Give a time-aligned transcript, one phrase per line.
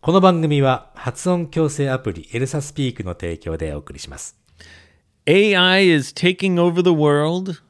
[0.00, 4.35] この番組は発音矯正アプリエルサスピークの提供でお送りします。
[5.27, 7.61] AI is taking over the world,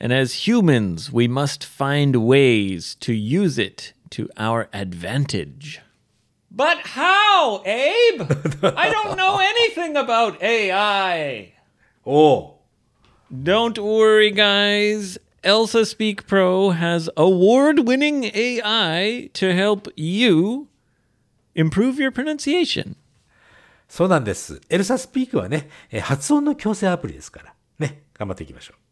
[0.00, 5.80] and as humans, we must find ways to use it to our advantage.
[6.50, 8.22] But how, Abe?
[8.62, 11.52] I don't know anything about AI.
[12.04, 12.62] おお
[13.32, 15.18] Don't worry, guys.
[15.44, 20.66] Elsa Speak Pro has award winning AI to help you
[21.56, 22.96] improve your pronunciation.
[23.88, 24.60] そうなんです。
[24.68, 27.54] エルサスピークはね、えー発音の矯正アプリですから。
[27.78, 28.86] ね、頑張っていきましょう。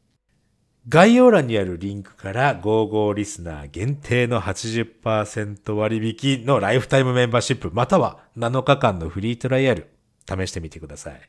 [0.89, 9.89] 概要欄にあるリンクから55リスナー限定の80%割引のライフタイムメンバーシップまたは7日間のフリートライアル
[10.29, 11.21] 試してみてください。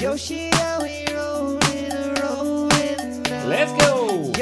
[0.00, 3.48] Yoshi, how we rolling, rolling now?
[3.48, 4.32] Let's go.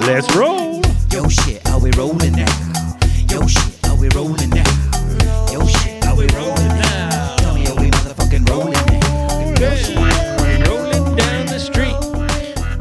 [0.00, 0.80] Let's roll.
[1.12, 2.46] Yo shit, how we rolling now?
[3.30, 4.64] Yo shit, how we rolling now?
[5.52, 7.36] Yo shit, how we rolling now?
[7.36, 8.86] Tell me how we motherfucking rolling now?
[10.66, 11.94] Rolling down the street.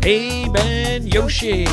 [0.06, 1.64] Abe and Yoshi.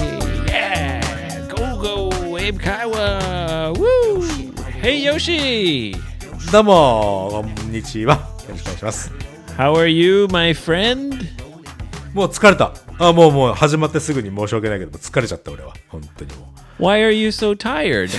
[0.48, 1.46] Yeah.
[1.48, 3.78] Go, go, Abe Kaiwa.
[3.78, 4.22] Woo.
[4.80, 5.96] Hey, Yoshi.
[6.50, 8.16] どうも、こんにちは。
[8.16, 9.12] よろしくお願いします。
[9.56, 11.24] How are you, my friend?
[12.12, 12.74] もう疲れた。
[12.99, 15.73] あ、もうもう始まってすぐに申し訳ないけど、疲れちゃった俺は。
[15.89, 18.09] 本当にも Why are you so tired?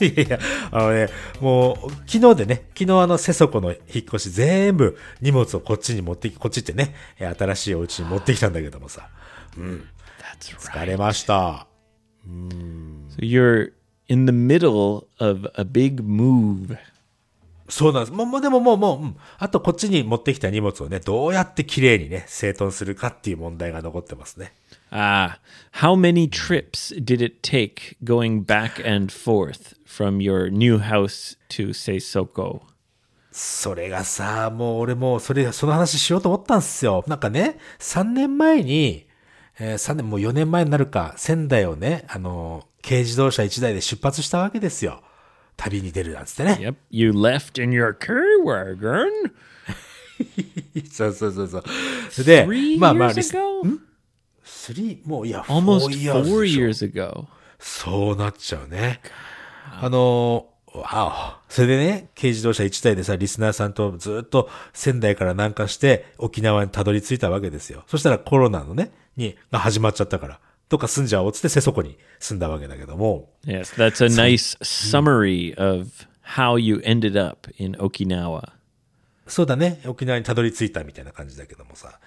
[0.00, 0.04] う。
[0.04, 0.38] いやいや、
[0.70, 1.08] あのね、
[1.40, 9.08] もう、昨日でね、昨日あの、セソコの引っ越し全部荷物をこっちに持ってき、こっちってね、え新しいお家に持ってきたんだけどもさ、
[9.56, 11.66] That's 疲れました。
[12.26, 13.72] So you're
[14.08, 16.76] in the middle of a big move.
[17.70, 18.12] そうなんです。
[18.12, 19.16] もう、もうでももう、もう、うん。
[19.38, 24.52] あとこっちに持ってきた荷物をね、どうやって綺麗にね、整頓するかっていう問題が残ってますね。
[24.90, 25.38] Ah,
[25.74, 31.68] how many trips did it take going back and forth from your new house to
[31.70, 32.60] Seisoko?
[33.30, 37.04] それがさ、もう俺もうそれ、その話しようと思ったんですよ。
[37.06, 39.06] なんかね、3年前に、
[39.60, 45.02] えー3年、もう4年前になるか、仙台をね、あの、軽自動車1台で出発したわけですよ。
[45.60, 46.58] 旅に出るなんつってね。
[46.58, 49.10] Yep, you left in your car wagon?
[50.90, 51.64] そうそうそうそう。
[52.10, 53.78] それでまあまあ、リス、ago?
[54.44, 57.26] 3、もういや、Almost four years ago.
[57.58, 59.00] そうなっちゃうね。
[59.82, 61.52] あの、わお。
[61.52, 67.84] それでね、軽自動車1台でさ、リスナーさんとずっと仙台から南下して沖縄にたどり着いたわけですよ。
[67.86, 78.52] そしたらコロナのね、に、が始まっちゃったから、どっか住んじゃおうっつって瀬底に住んだわけだけども、Yes, that's a nice summary of how you ended up in Okinawa.
[79.26, 81.98] そうだね、沖縄にたどり着いたみたいな感じだけどもさ。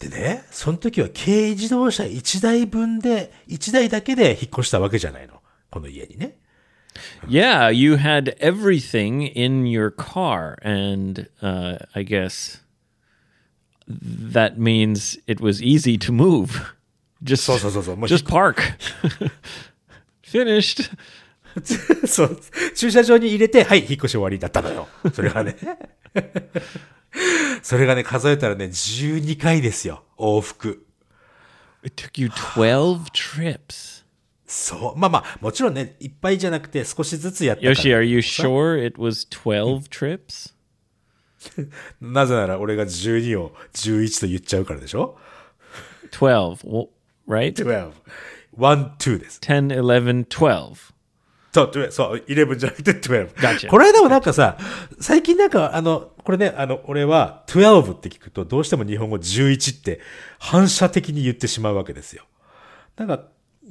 [0.00, 5.40] でね、その時は軽自動車1台分で、1台だけで引っ越したわけじゃないの。
[5.70, 6.36] この家にね。
[7.28, 12.60] Yeah, you had everything in your car, and uh, I guess
[13.86, 16.74] that means it was easy to move.
[17.22, 17.96] Just, そうそうそうそう。
[17.96, 18.56] もう just park.
[20.24, 20.90] Finished.
[22.06, 22.40] そう。
[22.74, 24.88] 駐車場に入れて、はい、引っ越し終わりだったのよ。
[25.12, 25.56] それがね。
[27.62, 30.04] それがね、数えたらね、12回ですよ。
[30.16, 30.84] 往復。
[31.82, 34.04] It took you 12 trips.
[34.46, 34.98] そう。
[34.98, 37.74] まあまあ、もちろんね、いっぱいじゃなくて少しずつやったから。
[37.74, 40.54] Yoshi, are you sure it was 12 trips?
[42.00, 45.18] なぜなら俺が12を11と言っちゃうからでしょ
[46.12, 46.88] ？12, well,
[47.30, 47.54] right?
[47.54, 47.92] 12。
[48.58, 49.40] 1、2です。
[49.40, 50.74] 10, 11, 12.
[51.52, 53.34] そう、12そう、11じゃなくて12。
[53.34, 53.68] Gotcha.
[53.68, 54.58] この間もなんかさ、
[55.00, 60.00] 最近なんか、あの、これね、あの、俺は12って聞くと、どうしても日本語11って
[60.38, 62.24] 反射的に言ってしまうわけですよ。
[62.96, 63.24] なんか、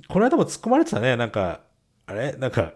[0.08, 1.62] この間も突っ込まれてたね、なんか、
[2.06, 2.34] あれ？
[2.34, 2.74] なんか、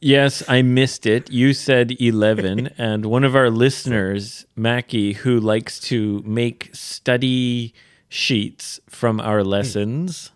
[0.00, 1.32] Yes, I missed it.
[1.32, 7.74] You said 11, and one of our listeners, Mackie, who likes to make study
[8.09, 10.31] sheets from our lessons,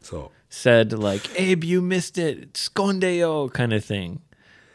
[0.00, 0.36] そう。
[0.48, 2.52] said, like, Abe, you missed it.
[2.54, 4.20] Skondeo, kind of thing.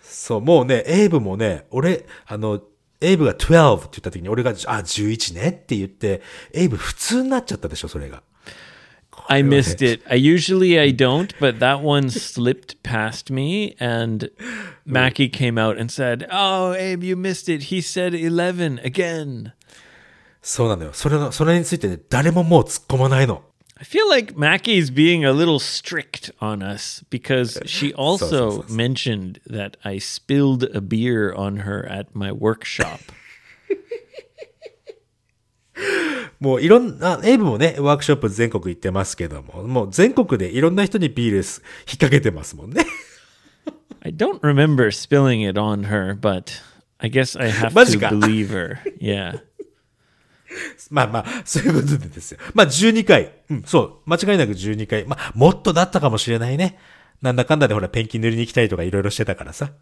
[0.02, 2.62] そう、もうね、エイブもね、俺、あの、
[3.00, 6.22] エイブが12って言った時に俺が、あ、11ねって言って、
[6.54, 8.22] エイブ普通になっちゃったでしょ、それが。
[9.28, 10.04] I missed it.
[10.10, 14.30] I usually I don't, but that one slipped past me and
[14.86, 17.66] Mackie came out and said, "Oh, Abe, you missed it.
[17.66, 19.54] He said 11 again."
[20.49, 20.91] そうなのよ。
[20.93, 23.43] それの、それについてね、誰ももう突っ込まないの。
[23.79, 28.73] I feel like Mackie's being a little strict on us because she also so, so.
[28.73, 33.01] mentioned that I spilled a beer on her at my workshop.
[36.39, 41.45] もういろんな、エイブもね、ワークショップ全国行ってますけども、もう全国でいろんな人にビール引っ
[41.89, 42.87] 掛けてますもんね。
[44.01, 46.63] I don't remember spilling it on her, but
[47.01, 48.79] I guess I have to believe her.
[49.01, 49.41] Yeah.
[50.91, 52.39] まあまあ、そういうことでですよ。
[52.55, 53.33] まあ12回。
[53.51, 54.11] うん、そう。
[54.11, 55.05] 間違いなく12回。
[55.07, 56.79] まあ、もっとだったかもしれないね。
[57.23, 59.73] なんだかんだでほら、ペンキ塗りに行きたいとかいろいろしてたからさ。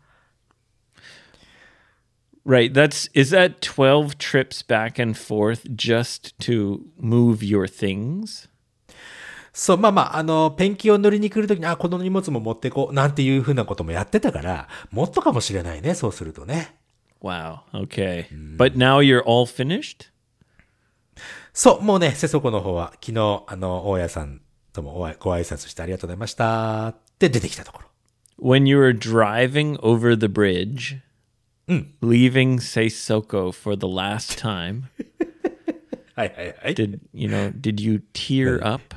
[2.47, 2.75] Right.
[2.75, 8.49] That's is that 12 trips back and forth just to move your things?
[9.55, 16.75] そう、まあまあ、あの、ペンキを塗りに来るときに、あ、この荷物も持ってこう、なんていうふうなこともやってたから、もっとかもしれないね、そうするとね。
[17.23, 17.61] Wow.
[17.73, 18.26] Okay.
[18.56, 20.11] But now you're all finished?
[21.54, 24.40] そう、もうね、瀬底の方は、昨日、あの、大家さん
[24.72, 27.88] ともご挨拶してありがとうございましたって出てきたところ。
[28.42, 30.98] When you were driving over the bridge,
[32.02, 34.82] leaving Seisoko for the last time,
[36.16, 36.74] はいはいはい。
[36.74, 38.94] did you know, did you tear up?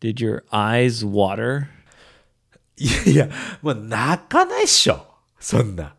[0.00, 1.66] Did your eyes water?
[2.76, 3.28] いやいや、
[3.60, 5.04] もう泣かないっしょ。
[5.40, 5.96] そんな。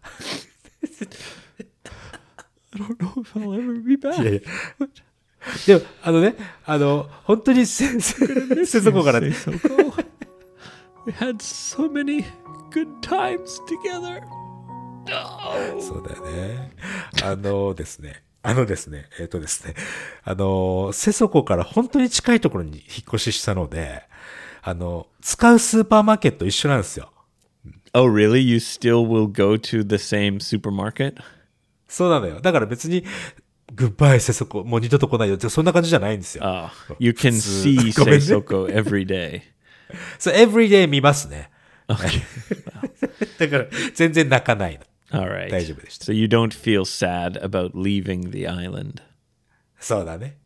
[2.73, 4.21] I'll ever be back.
[4.21, 4.41] いやいや。
[5.65, 6.35] でも、あのね、
[6.65, 10.05] あの、本当にせ、 せ、瀬底から、Seisoko.
[11.05, 12.25] we had so many
[12.71, 14.21] good times together.
[15.79, 16.71] そうだよね。
[17.23, 18.23] あのですね。
[18.44, 19.05] あのですね。
[19.19, 19.73] えっ、とですね。
[20.23, 24.03] あの、瀬底から本当に近いところに引っ越ししたので、
[24.61, 27.11] あの、使うスーパーマーケット一緒なんですよ。
[27.93, 28.39] Oh, really?
[28.39, 31.15] You still will go to the same supermarket?
[31.88, 32.41] そうなのよ。
[32.41, 33.05] だから別に、
[33.76, 35.38] グッバイ瀬底、もう二度と来ないよ。
[35.38, 36.44] そんな感じじゃないんですよ。
[36.44, 38.26] Oh, you can see ごめんね。
[38.26, 39.43] Seisoko every day.
[40.19, 41.50] そう、everyday 見ますね。
[41.87, 44.84] だ から、全然泣かないの。
[45.19, 45.50] All right.
[45.50, 46.06] 大丈夫でした。
[46.06, 49.02] So you don't feel sad about leaving the island.
[49.78, 50.38] そうだね。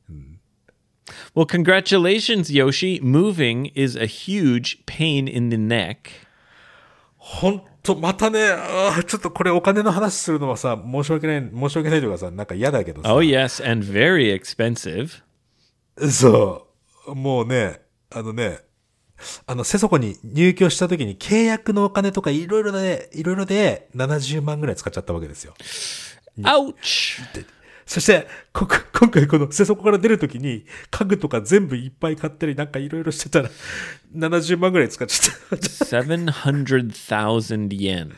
[1.35, 3.01] Well, congratulations, Yoshi.
[3.01, 6.11] Moving is a huge pain in the neck.
[7.17, 8.40] ほん と、またね、
[9.08, 13.14] ちょっとこれお金の話するのはさ、申し訳ない、申し訳ないとかさ、なんか嫌だけどさ。
[13.14, 15.22] Oh, yes, and very expensive.
[16.10, 16.68] そ
[17.08, 17.16] う。
[17.16, 18.60] もうね、あのね、
[19.46, 25.54] あの、瀬底に入居した時に契約のお金とかいろいろで、いろいろで70万ぐらい使っちゃったわけですよ。
[26.40, 27.22] Ouch.
[27.92, 33.50] そして、こ今回この瀬底から出る時に家具とか全部いっぱい買ったりなんかいろいろしてたら
[34.16, 35.98] 70万ぐらい使っちゃった。
[35.98, 38.14] 700,000 yen.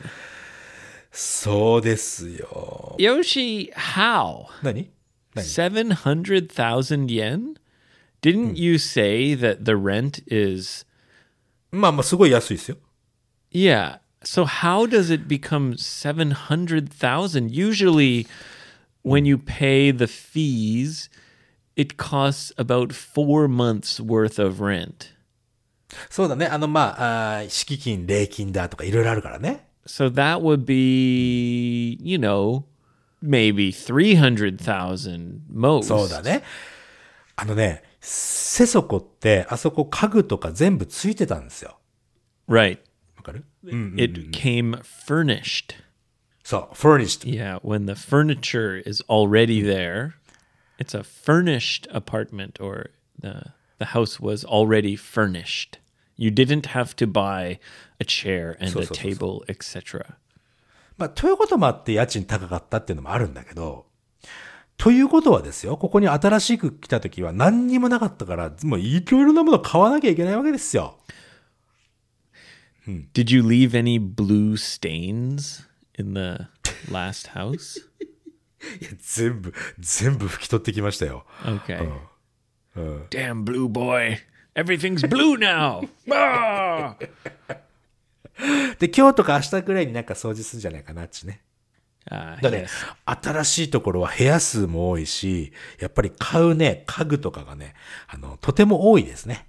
[1.10, 2.94] そうですよ。
[3.00, 4.46] Yoshi, how?
[4.62, 4.92] 何？
[5.34, 7.56] 何？700,000 yen?
[8.22, 10.86] Didn't you say that the rent is.
[11.72, 12.76] まあまあすごい安いですよ。
[13.50, 13.98] Yeah.
[14.22, 17.48] So how does it become 700,000?
[17.50, 18.28] Usually
[19.03, 21.09] when you pay the fees,
[21.75, 25.13] it costs about 4 months worth of rent.
[26.09, 26.45] そうだね。
[26.45, 29.65] あのまあ、あー敷金、礼金だとかいろいろあるからね。
[29.87, 32.63] So that would be, you know,
[33.23, 35.83] maybe 300,000 most.
[35.83, 36.43] そうだね。
[37.35, 41.79] あのね、瀬底ってあそこ家具とか全部ついてたんですよ。
[42.47, 42.79] Right.
[43.17, 45.75] わかる It came furnished.
[46.43, 47.27] そう、furnished.
[47.27, 50.13] Yeah, when the furniture is already there,
[50.79, 55.79] it's a furnished apartment or the the house was already furnished.
[56.17, 57.59] You didn't have to buy
[57.99, 59.01] a chair and So, a so, so, so.
[59.01, 60.17] table, etc.
[60.97, 63.85] まあ、ということもあって家賃高かったっていうのもあるんだけど、
[64.77, 70.97] ということはですよ、ここに新しく来た時は何にもなかったから、もういろいろなもの買わなきゃいけないわけですよ。
[73.13, 76.48] Did you leave any blue stains in the
[76.90, 77.80] last house?
[78.80, 81.26] いや全部、全部拭き取ってきましたよ。
[81.42, 81.90] Okay.
[83.10, 84.16] Damn blue boy.
[84.54, 85.88] Everything's blue now.
[86.10, 86.96] Ah!
[88.78, 91.40] で、今日とか明日くらいになんか掃除するんじゃないかなっちね。
[92.10, 92.66] Ah, だね
[93.06, 97.74] 新しいところは部屋数も多いし、やっぱり買うね、家具とかがね、
[98.08, 99.46] あの、とても多いですね。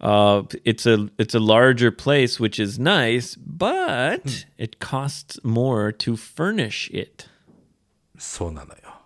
[0.00, 6.16] Uh, it's a it's a larger place, which is nice, but it costs more to
[6.16, 7.28] furnish it.
[8.18, 9.00] そうなのよ。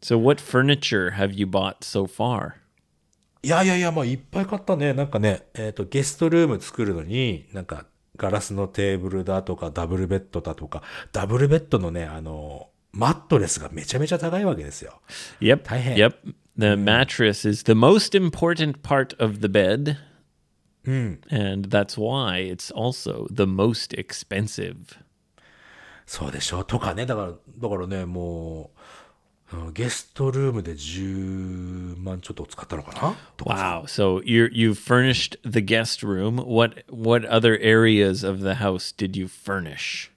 [0.00, 2.54] So, what furniture have you bought so far?
[3.42, 4.92] いやいやいや、もういっぱい買ったね。
[4.92, 10.82] なんかね、えっ、と、ゲストルーム作るのに、なんか、ガラスのテーブルだとか、ダブルベッドだとか、
[11.12, 15.00] ダブルベッドのね、あの、マットレスがめちゃめちゃ高いわけですよ。
[15.40, 15.96] Yep, 大変。
[15.96, 16.14] yep.
[16.58, 19.96] The mattress is the most important part of the bed,
[20.85, 24.97] And that's why it's also the most expensive.
[26.05, 27.05] そうでしょとかね。
[27.05, 28.71] だから、だからね、も
[29.53, 34.21] う、うんゲストルームで10万ちょっと使ったのかなとかさ Wow.
[34.21, 36.37] So you you furnished the guest room.
[36.37, 40.09] What what other areas of the house did you furnish?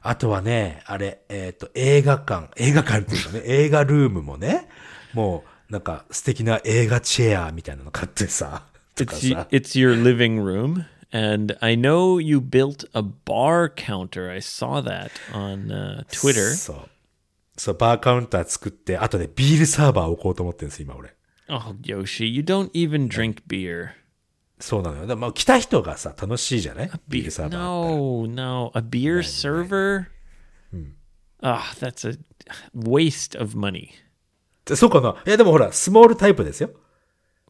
[0.00, 4.68] あとはね、あれ、えっ、と、映画館、映画館っていうかね、映画ルームもね、
[5.12, 8.62] もう、なんか素敵な映画チェアみたいなの買ってさ、
[8.98, 9.48] とか It's さ。
[9.50, 14.30] it's your living room, and I know you built a bar counter.
[14.30, 16.54] I saw that on uh, Twitter.
[16.54, 16.88] そう。
[17.56, 21.14] そう、バーカウンター作って、あとね、ビールサーバー置こうと思ってるんです、今俺。
[21.48, 23.90] Oh, Yoshi, you don't even drink beer.
[24.60, 25.16] そうなのよ。
[25.16, 27.60] まあ、来た人がさ、楽しいじゃないビールサーバー。
[27.60, 30.08] No, no, a beer server.
[31.40, 32.18] Ah, that's a
[32.74, 33.90] waste of money.
[34.64, 36.70] でそうかないや、でもほら、スモールタイプですよ。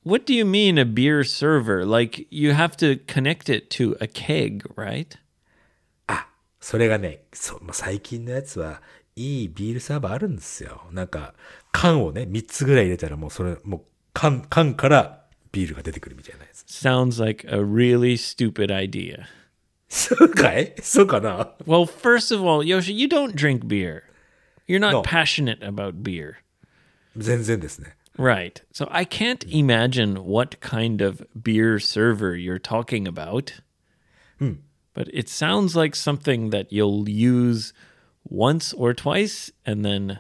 [0.08, 1.86] What do you mean a beer server?
[1.86, 5.18] Like you have to connect it to a keg, right?
[6.60, 8.82] それがね、そう、まあ、最近のやつは、
[9.18, 10.84] いいビールサーバーあるんですよ。
[10.92, 11.34] なんか、
[11.74, 13.82] 缶をね、3つぐらい入れたらもうそれ、もう、
[14.13, 16.63] 缶、缶からビールが出てくるみたいなやつ。
[16.68, 19.24] Sounds like a really stupid idea.
[19.89, 24.03] そうかいそうかな Well, first of all, Yoshi, you don't drink beer.
[24.65, 25.01] You're not No.
[25.03, 26.36] passionate about beer.
[27.18, 27.97] 全然ですね。
[28.18, 28.62] Right.
[28.72, 33.62] So I can't imagine what kind of beer server you're talking about.
[34.94, 37.74] But it sounds like something that you'll use
[38.24, 40.20] once or twice and then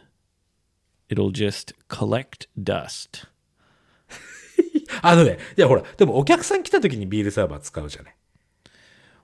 [1.09, 3.27] it'll just collect dust.
[5.01, 8.15] あのね、いやほら、でもお客さん来た時にビールサーバー使うじゃない。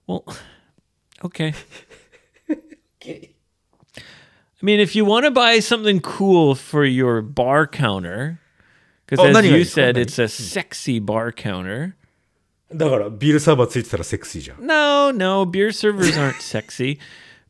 [0.08, 0.24] Well,
[1.24, 1.54] okay.
[3.00, 3.34] I
[4.62, 8.40] mean, if you want to buy something cool for your bar counter,
[9.06, 10.02] because Oh, as nani, you nani, said, nani.
[10.06, 11.96] it's a sexy bar counter.
[12.74, 14.66] だから、ビールサーバーついてたらセクシーじゃん。
[14.66, 17.00] No, no, beer servers aren't sexy.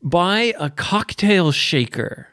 [0.01, 2.27] Buy a cocktail shaker.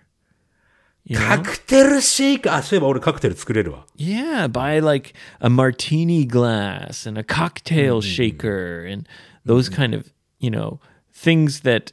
[1.04, 1.42] You カ know?
[1.42, 3.86] クテルシェイカー、あ、そういえば俺カクテル作れるわ。
[3.96, 9.08] Yeah, buy like a martini glass and a cocktail shaker and
[9.44, 10.78] those kind of, you know,
[11.12, 11.92] things that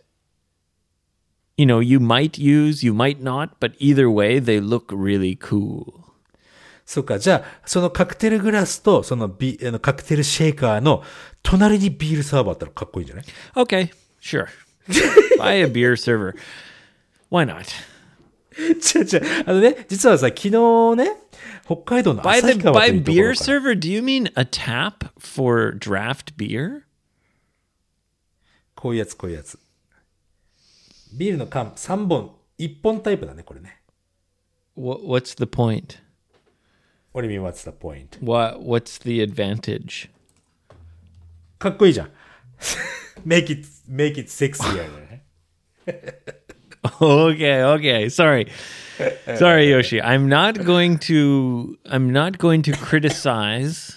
[1.57, 6.06] you know, you might use, you might not, but either way they look really cool.
[6.88, 11.02] そうか、じゃあ、そのカクテルグラスと、そのビあのカクテルシェイカーの
[11.42, 13.24] 隣にビールサーバーあったらかっこいいんじゃない
[13.56, 13.92] ？Okay,
[14.22, 14.46] sure.
[15.36, 16.34] buy a beer server.
[17.30, 17.66] Why not?
[18.56, 19.44] 違う違う。
[19.44, 20.50] あのね、実はさ、昨日
[20.96, 21.12] ね、
[21.66, 26.84] 北海道の旭川というところ beer から server, do you mean a tap for draft beer?
[28.74, 29.58] こういうやつ、こういうやつ。
[31.12, 33.82] ビールの缶3本、1本タイプだね、これね。
[34.74, 36.07] What, what's the point?
[37.11, 38.17] What do you mean, what's the point?
[38.21, 40.09] What what's the advantage?
[41.59, 42.09] か っこいいじゃん。
[43.25, 45.23] make it, make it sexier ね。
[46.99, 48.09] okay, okay.
[48.09, 48.47] Sorry.
[49.37, 50.01] Sorry, Yoshi.
[50.01, 53.95] I'm not going to I'm not going to criticize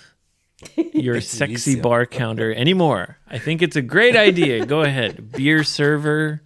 [0.94, 1.82] your sexy Inicio.
[1.82, 3.18] bar counter anymore.
[3.28, 4.64] I think it's a great idea.
[4.66, 5.32] Go ahead.
[5.32, 6.42] Beer server.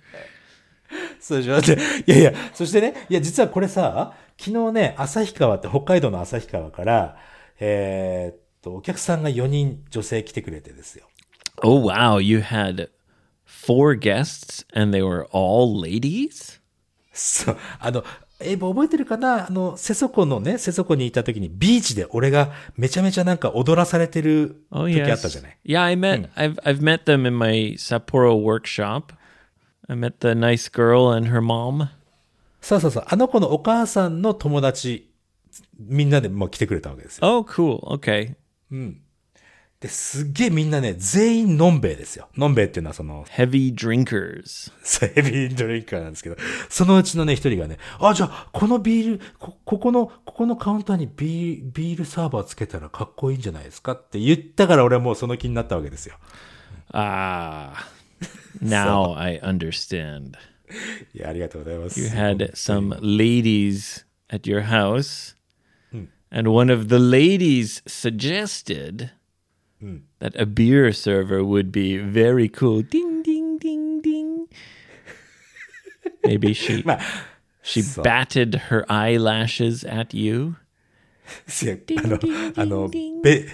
[1.21, 7.18] そうでしょでいやいや、そしてね、いや、実はこれさ、 昨日ね、旭川って北海道の旭川から、
[7.60, 11.08] えーっと、お客さんが4人女性来てくれてですよ。
[11.64, 12.90] Oh wow, you had
[13.46, 16.60] four guests and they were all ladies?
[17.14, 18.04] そう、あの、
[18.42, 25.18] エイブ覚えてるかなあの、瀬底のね、瀬底にいた時にビーチで俺がめちゃめちゃなんか踊らされてる Oh 時あ yes.
[25.18, 25.58] ったじゃない。
[25.66, 29.14] Yeah, I met I've I've met them in my Sapporo workshop.
[29.88, 31.88] I met the nice girl and her mom.
[32.66, 33.04] そうそうそう。
[33.08, 35.14] あの子のお母さんの友達、
[35.78, 37.28] みんなでもう来てくれたわけですよ。
[37.28, 37.80] Oh, cool.
[38.00, 38.34] Okay.
[39.80, 42.28] で、すっげえみんなね、全員のんべえですよ。
[42.36, 44.72] のんべえっていうのはその、Heavy drinkers.
[44.82, 56.16] そうヘビードリンカーなんですけど、そのうちのね、一人がね、あ、じゃあ、このビール、こ、ここの、ここのカウンターにビービールサーバーつけたらかっこいいんじゃないですかって言ったから俺はもうその気になったわけですよ。
[56.92, 57.74] Ah.
[58.60, 60.32] Now I understand.
[61.15, 62.01] いや、ありがとうございます。
[62.01, 65.37] You had some ladies at your house,
[66.31, 69.11] and one of the ladies suggested
[70.21, 72.83] that a beer server would be very cool.
[72.83, 74.47] Ding, ding, ding, ding.
[76.23, 77.01] Maybe she まあ、
[77.63, 80.57] she そう batted her eyelashes at you.
[81.63, 82.19] いやあの、
[82.57, 83.47] あの、ベ、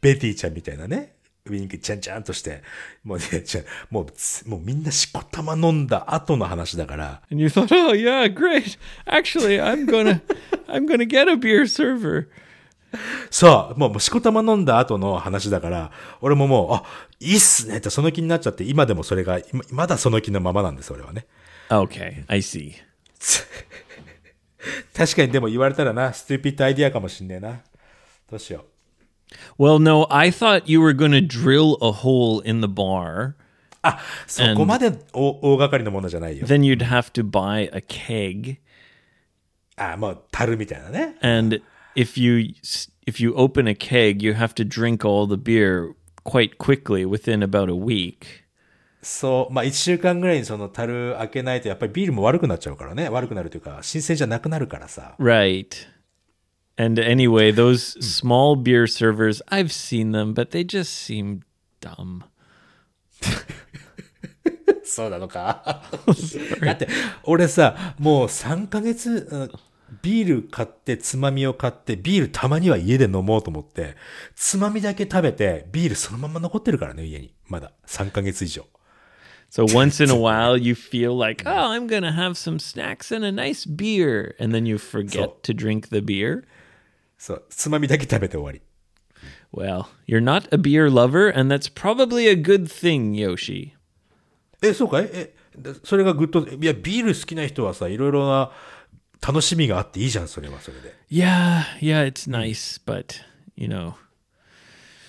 [0.00, 1.11] ベティちゃんみたいなね、
[1.45, 2.63] ウィンクちゃんちゃんとして、
[3.03, 8.77] もうね、じゃもうつ、もうみんなしこたま飲んだ後の話だから、And you thought, oh yeah, great.
[9.05, 10.21] Actually, I'm gonna
[10.67, 12.27] I'm gonna get a beer server.
[13.29, 16.83] そう、もうもうしこたま飲んだ後の話だから、俺ももう、あ、
[17.19, 21.25] いいっすねってその気になっちゃって、今でもそれが、今まだその気のままなんです、俺はね。
[21.69, 22.73] Okay, I see.
[24.95, 27.61] 確かにでも言われたらな、ストゥーピッドアイディアかもしんねえな。
[28.29, 28.65] どうしよ
[29.58, 33.30] Well, no, I thought you were going to drill a hole in the bar.
[33.30, 33.34] う。
[33.82, 36.46] あ、そこまで大大掛かりのものじゃないよ。
[36.46, 38.58] Then you'd have to buy a keg.
[39.76, 41.16] あ、もう、樽みたいなね。
[41.20, 41.60] And
[41.94, 42.54] if you
[43.06, 47.42] if you open a keg, you have to drink all the beer quite quickly within
[47.42, 48.44] about a week.
[49.00, 53.08] そう、まあ一週間ぐらいにその樽開けないとやっぱりビールも悪くなっちゃうからね。
[53.08, 55.14] 悪くなるというか、新鮮じゃなくなるからさ。
[55.18, 55.68] Right.
[56.76, 61.42] And anyway, those small beer servers, I've seen them, but they just seem
[61.80, 62.24] dumb.
[64.84, 65.82] そうなのか。
[66.64, 66.88] だって、
[67.24, 69.50] 俺さ、もう3ヶ月、うん
[70.02, 73.96] ビール買って、つまみを買って、ビールたまには家で飲もうと思って、
[74.34, 77.32] つまみだけ食べて、ビールそのまま残ってるからね、家に。
[77.46, 77.72] まだ。
[77.86, 78.66] 3ヶ月以上。
[79.50, 83.10] So once in a while, you feel like, oh, I'm going to have some snacks
[83.10, 84.34] and a nice beer.
[84.38, 86.44] And then you forget to drink the beer.
[87.23, 87.45] そう。
[87.49, 88.61] つまみだけ食べて終わり。
[89.53, 93.71] Well, you're not a beer lover, and that's probably a good thing, Yoshi.
[94.61, 98.51] え、そうかいえ、でそれがグッド、いや、ビール好きな人はさ、いろいろな
[99.25, 100.93] 楽しみがあっていいじゃん、それは、それで。
[101.09, 103.21] Yeah, yeah, it's nice, but,
[103.55, 103.93] you know,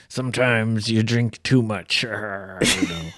[0.09, 2.07] sometimes you drink too much.
[2.07, 3.11] you know.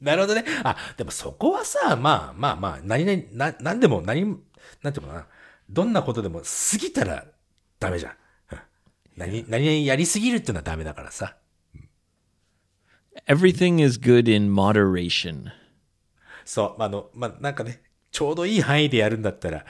[0.00, 0.44] なるほどね。
[0.64, 4.38] あ、でもそこはさ、まあまあまあ、何々、な、なんでも、何、
[4.82, 5.26] なんていうのかな。
[5.68, 7.26] どんなことでも過ぎたら
[7.79, 8.11] ダメじゃん。
[8.11, 8.17] うん
[9.15, 11.37] 何、何々やりすぎるっていうのはダメだからさ。
[13.27, 15.51] Everything is good in moderation.
[16.45, 19.65] そう、まああの、まあなんかね、ちょうどいい範囲でやるんだったら、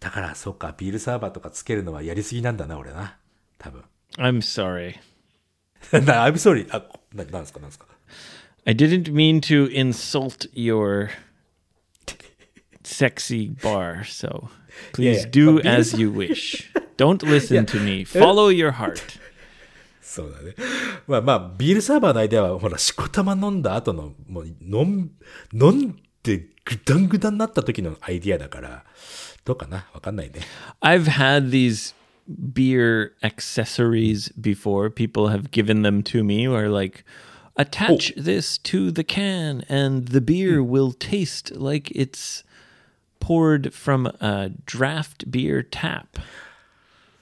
[0.00, 3.18] だからそうか、ビールサーバーとかつけるのはやりすぎなんだな、俺な。
[3.58, 3.84] 多分。
[4.16, 4.96] I'm sorry.
[6.04, 6.66] な、I'm sorry.
[6.70, 7.86] あ、な、なんですか、なんですか。
[8.66, 11.10] I didn't mean to insult your
[12.82, 14.48] sexy bar, so
[14.92, 16.70] please yeah, do but beer as you wish.
[16.96, 18.04] Don't listen to me.
[18.04, 19.00] Follow your heart.
[20.00, 20.54] そうだね。
[21.06, 25.10] まあまあ、ビールサーバーのアイデアは、ほら、しこたま飲んだ後の、もう、飲ん、
[25.54, 28.84] 飲んで、ぐだんぐだになった時のアイディアだから、
[29.44, 30.40] どうかなわかんないね。
[30.80, 31.94] I've had these
[32.52, 34.90] beer accessories before.
[34.90, 37.04] People have given them to me or like
[37.56, 42.44] attach this to the can and the beer will taste like it's
[43.18, 46.18] poured from a draft beer tap.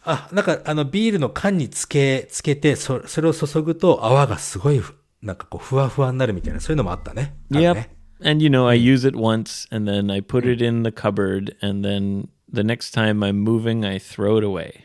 [0.05, 7.35] あ、なんか、あの、ビールの缶につけ、つけて、そ、それを注ぐと泡がすごいふ、なんかこう、ふわふわになるみたいな、そういうのもあったね。
[7.51, 7.73] Yep.
[7.75, 7.89] ね
[8.25, 11.57] And you know, I use it once and then I put it in the cupboard
[11.61, 14.83] and then the next time I'm moving, I throw it away.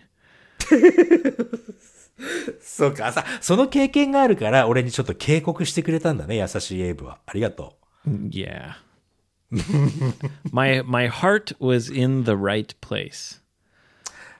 [2.61, 7.19] そうか、さ、その経験があるから、俺にちょっと警告してくれたんだね、優しいエイブは。
[7.27, 7.77] ありがと
[8.07, 8.75] Yeah.
[10.53, 13.41] my my heart was in the right place.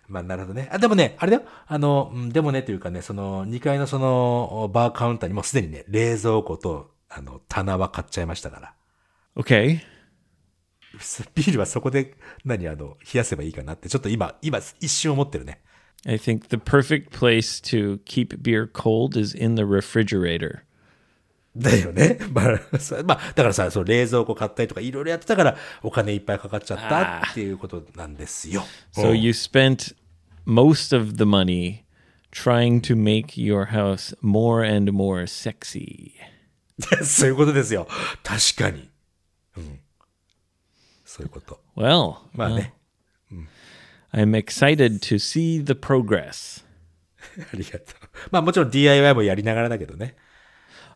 [0.09, 0.13] う。
[0.13, 0.69] まあ、なるほどね。
[0.73, 1.43] あ、でもね、あれだよ。
[1.67, 8.75] あの、うんでもね、というかね、その、2階のその、バーカウンターにもうすでにね、冷蔵庫と、あの、棚は買っちゃいましたから。
[9.37, 9.81] Okay.
[11.35, 15.61] ビールはそこで、何、あの、冷やせばいいかなって、ちょっと今、今、一瞬思ってるね。
[16.07, 20.63] I think the perfect place to keep beer cold is in the refrigerator.
[21.59, 22.19] だよね。
[22.33, 28.65] まあ、そまあ、だからさ、そう、冷蔵庫買ったりとか、いろいろやってたから、お金いっぱいかかっちゃったっていうことなんですよ。
[28.95, 29.95] So you spent
[30.47, 31.85] most of the money
[32.31, 36.13] trying to make your house more and more sexy.
[37.05, 37.89] そういうことですよ。
[38.23, 38.91] 確かに。
[39.57, 39.81] うん。
[41.05, 41.61] そういうこと。
[41.77, 42.75] Well, まあね。
[44.13, 46.65] I'm excited to see the progress.
[47.53, 48.09] ありがとう。
[48.31, 50.17] まあもちろん DIY もやりながらだけどね。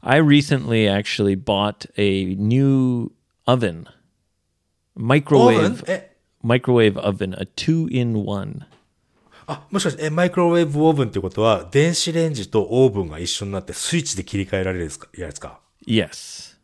[0.02, 3.12] I recently actually bought a new
[3.46, 3.86] oven.
[4.96, 8.62] オーブン Microwave え、 microwave oven, a 2 in 1.
[9.48, 15.60] あ、もしかして、え、マイクロウェーブオーブンってことは、電子レンジとオーブンが一緒になってスイッチで切り替えられるやつかやつか。
[15.88, 16.58] Yes.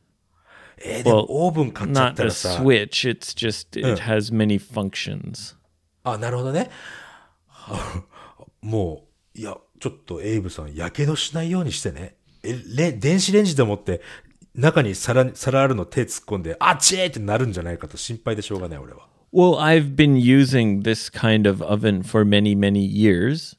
[0.85, 2.49] えーでも Well, オーブン買っちゃっ Not た a らさ。
[2.61, 5.55] switch, it's just it has many functions.
[6.03, 6.69] あ、なるほどね。
[7.47, 8.03] は
[8.61, 12.15] もう、いや、ちょっとエイブさん、やけどしないようにしてね。
[12.48, 14.00] え、レ、電子レンジでもって、
[14.54, 19.08] 中に皿、皿あるの手突っ込んで、あっちーってなるんじゃないかと心配でしょうがない、俺は。
[19.32, 23.56] Well, I've been using this kind of oven for many, many years.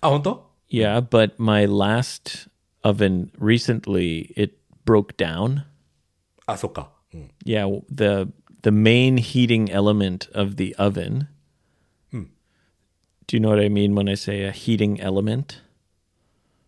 [0.00, 2.48] あ、本当 Yeah, but my last
[2.82, 5.64] oven recently it broke down.
[6.46, 6.90] あ、そっか。
[7.14, 7.30] うん。
[7.44, 11.28] Yeah, the the main heating element of the oven.
[13.32, 15.62] Do you know what I mean when I say a heating element?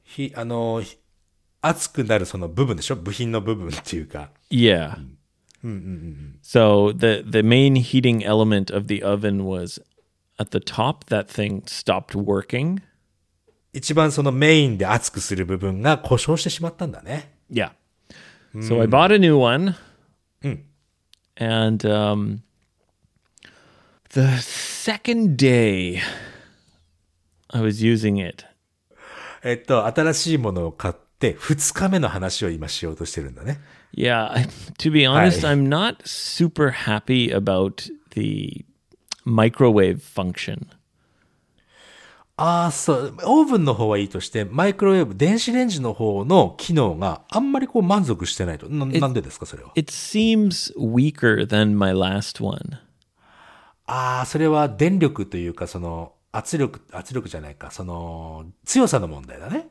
[0.03, 0.97] ひ、あの、ひ
[1.64, 4.30] 熱くなるその部分でしょ部品の部分っていうか。
[4.50, 4.98] Yeah.
[6.42, 9.82] So the the main heating element of the oven was
[10.40, 11.06] at the top.
[11.08, 12.82] That thing stopped working.
[13.74, 17.34] 一番そのメインで熱くする部分が故障してしまったんだね。
[17.52, 17.72] Yeah.
[18.56, 19.76] So I bought a new one.
[21.42, 22.42] And um,
[24.10, 26.02] the second day
[27.50, 28.46] I was using it,
[29.42, 33.61] えっと、新しいものを買っ て、二日目の話を今しようとしてるんだね。
[33.97, 34.47] yeah,
[34.79, 35.45] to be honest.
[35.45, 38.65] I'm not super happy about the
[39.25, 40.69] microwave function.
[42.37, 43.17] ああ、そう。
[43.25, 48.69] オーブンの方はいいとして、マイクロウェーブ、電子レンジの方の機能があんまりこう満足してないと。
[48.69, 52.81] ななんでですか、それは？It seems weaker than my last one.
[53.87, 59.69] ああ、それは電力というか、その、圧力、圧力じゃないか、その、強さの問題だね。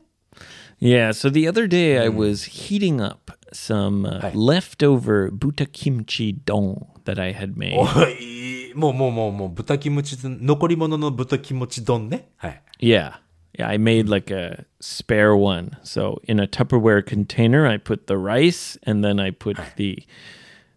[0.82, 4.32] Yeah, so the other day I was heating up some uh, Hi.
[4.34, 7.74] leftover buta kimchi dong that I had made.
[7.76, 12.28] おい、もうもうもうもう、豚キムチ、残り物の豚キムチ丼ね。
[12.36, 12.62] はい。
[12.80, 13.14] Yeah.
[13.58, 15.76] Yeah, I made like a spare one.
[15.82, 20.06] So in a Tupperware container, I put the rice and then I put the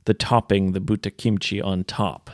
[0.05, 2.31] the topping, the buta kimchi on top.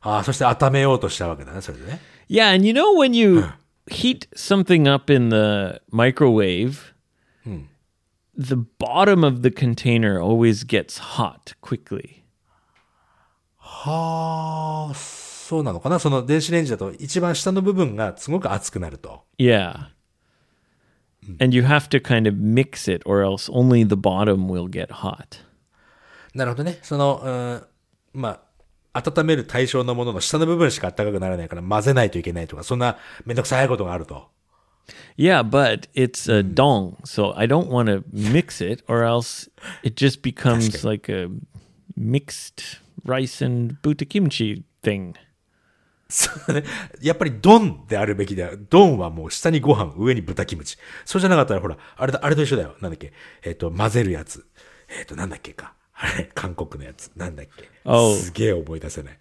[0.00, 2.00] ああ、そして温めようとしたわけだね、それでね。
[2.28, 3.44] Yeah, and you know when you
[3.90, 6.94] heat something up in the microwave,
[8.38, 12.22] the bottom of the container always gets hot quickly.
[13.56, 19.24] はあ、そうなのかなその電子レンジだと一番下の部分がすごく熱くなると。
[19.38, 19.88] Yeah.
[21.40, 24.88] And you have to kind of mix it or else only the bottom will get
[24.88, 25.44] hot.
[26.34, 26.78] なるほどね。
[26.82, 27.20] その、
[28.14, 28.40] うん、まあ、
[28.93, 34.27] 温める対象のものの下の部分しか暖かくならないから混ぜないといけないとか、そんなめんどくさいことがあると。
[35.17, 39.49] Yeah, but it's a dong, so I don't want to mix it, or else
[39.83, 41.29] it just becomes like a
[41.97, 45.13] mixed rice and buta kimchi thing.
[46.09, 46.63] そうね。
[47.01, 48.57] やっぱりドンであるべきだよ。
[48.69, 50.77] ドンはもう下にご飯、上に豚キムチ。
[51.05, 52.75] そうじゃなかったらほら、あれだ、あれと一緒だよ。
[52.81, 53.13] なんだっけ？
[53.43, 54.45] えっ、と、混ぜるやつ。
[54.99, 55.73] えっ、と、なんだっけか。
[55.94, 57.10] あれ、韓国のやつ。
[57.16, 57.68] なんだっけ。
[57.84, 58.14] Oh.
[58.14, 59.18] すげえ思い出せない。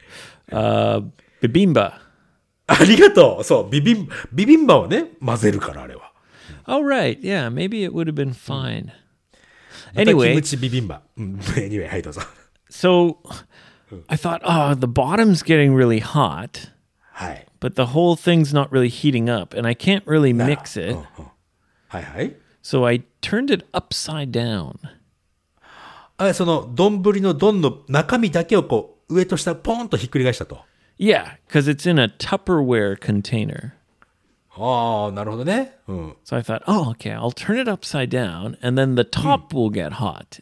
[0.49, 1.09] Uh,
[1.41, 1.93] bibimba.
[2.67, 6.11] ありがとうそう、ビビン、ビビンバをね、混ぜるから、あれは。
[6.67, 7.19] Oh, right.
[7.21, 8.91] Yeah, maybe it would have been fine.
[9.93, 11.01] 豚キム Anyway, チビビンバ。
[11.17, 12.21] うん、anyway、はい、どうぞ。
[12.69, 13.17] so
[14.07, 16.71] I thought, oh, the bottom's getting really hot,
[17.13, 17.47] はい。
[17.59, 20.97] but the whole thing's not really heating up, and I can't really mix it.
[21.87, 22.35] はいはい。
[22.61, 24.77] So I turned it upside down.
[26.17, 30.59] あその、丼の丼の中身だけをこう、上と下、ポーンとひっくり返したと。
[30.97, 33.73] Yeah, because it's in a Tupperware container.
[34.49, 35.77] ああ、なるほどね。
[35.87, 36.15] うん。
[36.25, 39.69] So I thought, oh, okay, I'll turn it upside down, and then the top will
[39.69, 40.41] get hot.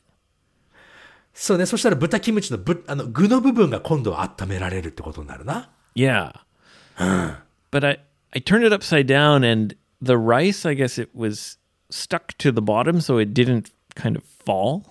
[1.34, 1.66] そうね。
[1.66, 5.70] そしたら豚キムチのぶ、あの、具の部分が今度は温められるってことになるな。
[5.94, 6.32] Yeah.
[7.72, 8.00] but I,
[8.34, 11.58] I turned it upside down, and the rice, I guess it was
[11.90, 14.84] stuck to the bottom, so it didn't kind of fall.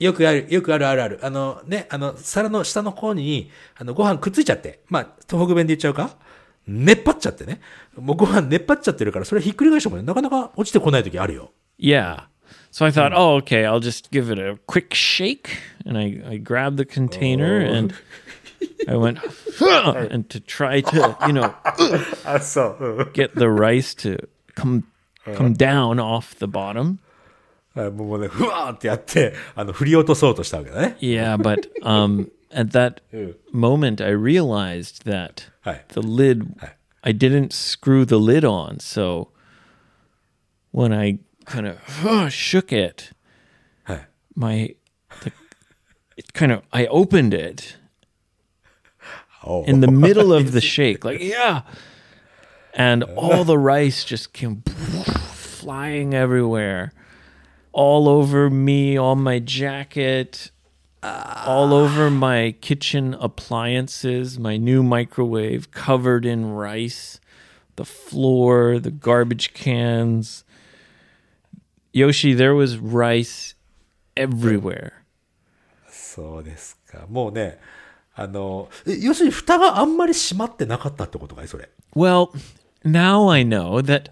[0.00, 1.20] よくある、よくあるあるある。
[1.22, 4.80] あのね、あの、皿の下の方に、あの、ご飯くっついちゃって。
[4.88, 6.16] まあ、東北弁で言っちゃうか
[6.66, 7.60] 熱っ張っちゃってね。
[7.96, 11.52] もうご飯熱っ張っちゃってるから、それひっくり返してもね、なかなか落ちてこない時あるよ。
[11.78, 12.24] Yeah.
[12.72, 15.58] So I thought, oh, okay, I'll just give it a quick shake.
[15.84, 17.92] And I, I grabbed the container and
[18.88, 19.18] I went,
[19.60, 21.52] and to try to, you know,
[23.12, 24.18] get the rice to
[24.54, 24.84] come
[25.34, 27.00] come down off the bottom.
[27.75, 27.97] うん。
[27.97, 30.97] もうね、ふわーってやって、あの、振り落とそうとしたわけだね。
[30.99, 33.01] Yeah, but um, at that
[33.51, 35.81] moment, I realized that Hi.
[35.89, 36.55] the lid,
[37.03, 38.79] I didn't screw the lid on.
[38.79, 39.29] So
[40.71, 41.77] when I kind of
[42.31, 43.13] shook it,
[43.83, 44.07] はい。
[44.35, 44.75] my,
[45.23, 45.31] the,
[46.17, 47.77] it kind of, I opened it
[49.43, 51.63] おう in the middle of the shake, like, yeah.
[52.77, 56.91] And all the rice just came flying everywhere,
[57.71, 60.51] all over me, on my jacket,
[61.03, 67.19] all over my kitchen appliances, my new microwave covered in rice,
[67.75, 70.43] the floor, the garbage cans.
[71.91, 73.55] Yoshi, there was rice
[74.15, 74.93] everywhere.
[75.89, 77.05] そうですか。
[77.09, 77.59] もうね、
[78.15, 81.69] あの、え要するに蓋があんまり閉まってなかったってことかいそれ。
[81.93, 82.29] Well,
[82.85, 84.09] now I know that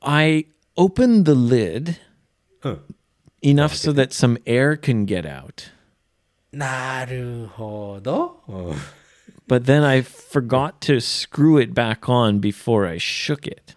[0.00, 1.96] I opened the lid
[2.63, 2.81] うん。
[3.41, 5.71] enough so that some air can get out.
[6.51, 8.41] なるほど。
[8.47, 8.75] うん。
[9.47, 13.75] But then I forgot to screw it back on before I shook it.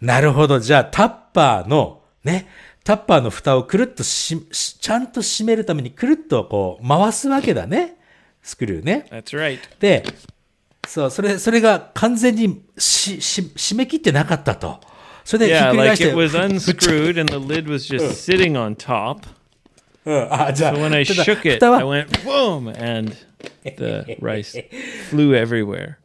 [0.00, 0.58] なるほど。
[0.58, 2.48] じゃあ、タッパーの、ね、
[2.82, 7.96] タッパーの蓋をくるっとし、しちゃんと閉めるためにくるっとこう回すわけだね。
[8.42, 9.06] スクリューね。
[9.10, 9.58] That's right.
[9.78, 10.04] で、
[10.86, 14.80] そう、それ、それが完全にし、し、締め切ってなかったと。
[15.29, 16.09] それでひっ Yeah, くり返 like して。
[16.09, 19.27] it was ぶ っちゃ unscrewed and the lid was just sitting on top.
[20.05, 23.15] うん、あ、じゃあ、 So when I ただ shook it, 蓋 I は went boom, and
[23.63, 24.63] the rice
[25.09, 25.95] flew everywhere.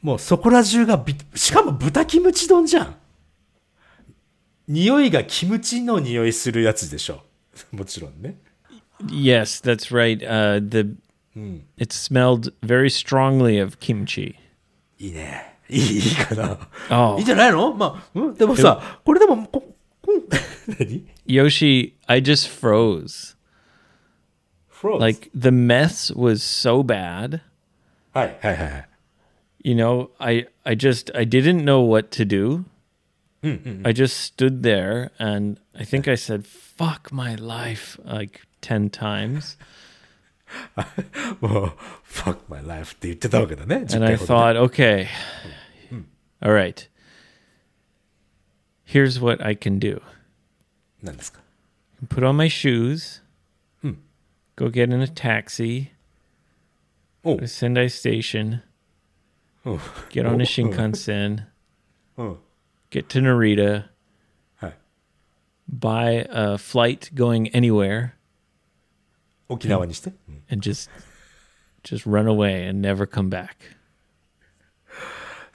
[0.00, 2.96] もうそこら中がび、しかも豚キムチ丼じゃん。
[4.66, 7.22] 匂いがキムチの匂いするやつでしょ。
[7.70, 8.36] もちろんね。
[9.06, 10.18] Yes, that's right.
[10.24, 10.96] Uh, the
[11.78, 14.34] it smelled very strongly of kimchi.
[14.98, 15.55] いいね。
[15.68, 16.58] いい、いいかな。
[16.90, 20.12] ああいいんじゃないのまあ、うん、でもさ、これでも、こ、こ
[20.78, 23.36] 何 Yoshi, I just froze.
[24.70, 27.40] froze Like the mess was so bad.
[28.12, 28.88] はい、はい、はいはい。
[29.64, 32.64] You know, I I just I didn't know what to do.
[33.44, 39.58] I just stood there and I think I said "fuck my life" like ten times,
[41.40, 41.72] もう、
[42.04, 43.84] fuck my life って言ってたわけだね。
[43.86, 45.06] 10 and I 回ほどね thought, okay,
[46.42, 46.88] all right.
[48.84, 50.00] Here's what I can do:
[51.02, 51.40] 何ですか
[52.08, 53.22] put on my shoes,
[54.56, 55.92] go get in a taxi,
[57.24, 58.60] お go to Sendai Station,
[59.64, 59.76] うん。
[60.10, 61.46] get on a Shinkansen,
[62.16, 62.38] うん。
[62.90, 63.88] get to Narita,
[64.56, 64.78] はい。
[65.68, 68.10] buy a flight going anywhere.
[69.48, 70.10] 沖縄にして。
[70.28, 70.90] うん and just
[71.82, 73.75] just run away and never come back.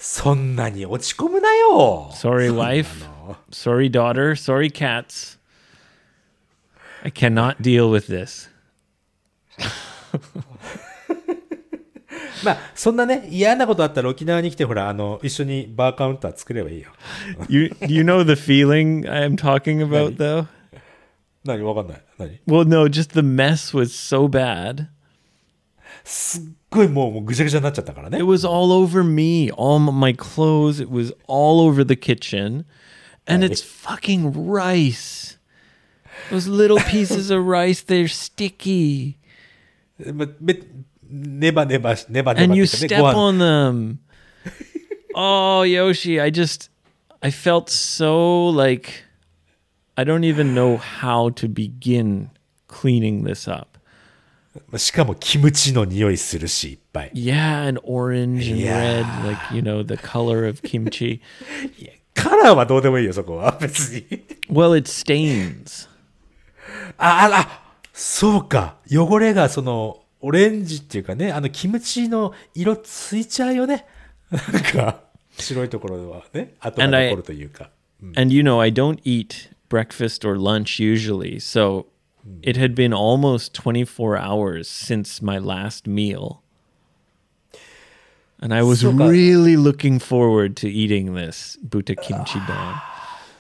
[0.02, 2.12] そんなに落ち込むなよ。
[2.14, 3.06] Sorry, wife.
[3.52, 4.36] Sorry, daughter.
[4.36, 5.38] Sorry, cats.
[7.04, 8.50] I cannot deal with this.
[12.44, 16.90] まあ、そんなね、嫌なことあったら沖縄に来て、ほら、あの、一緒にバーカウンター作ればいいよ。
[17.50, 20.48] You you know the feeling I'm talking about though?
[21.44, 22.04] 何わかんない。
[22.18, 24.88] 何 Well, no, just the mess was so bad.
[26.04, 30.80] すっごいもうもうぐちゃぐちゃになっちゃったからね It。was all over me, all m- my clothes.
[30.82, 32.66] It was all over the kitchen,
[33.28, 35.38] and it's fucking rice.
[36.32, 39.16] Those little pieces of rice, they're sticky.
[40.14, 40.62] まべ
[41.10, 43.98] ネバネバし、ネバネバ and って you いうかね step ご飯 on them.
[45.16, 46.70] oh, Yoshi, I just
[47.22, 49.04] I felt so like
[49.96, 52.30] I don't even know how to begin
[52.68, 53.71] cleaning this up.
[54.77, 57.11] しかもキムチの匂いするし、いっぱい。
[57.15, 59.03] Yeah, and orange and Yeah.
[59.03, 61.21] red, like you know the color of kimchi.
[62.15, 63.57] カラーはどうでもいいよ、そこは。
[63.61, 64.05] 別に。
[64.51, 65.89] well, it stains.
[66.99, 67.63] あ、あ、あ、
[67.93, 68.77] そうか。
[68.91, 73.87] 汚れがその、オレンジっていうかね、あの、キムチの色ついちゃうよね。
[74.31, 75.01] なんか、
[75.39, 77.71] 白いところはね、後が And I- 残るというか。
[78.17, 81.87] And you know, I don't eat breakfast or lunch usually, so
[82.42, 86.42] it had been almost 24 hours since my last meal.
[88.40, 92.76] And I was So ga- really looking forward to eating this buta kimchi don.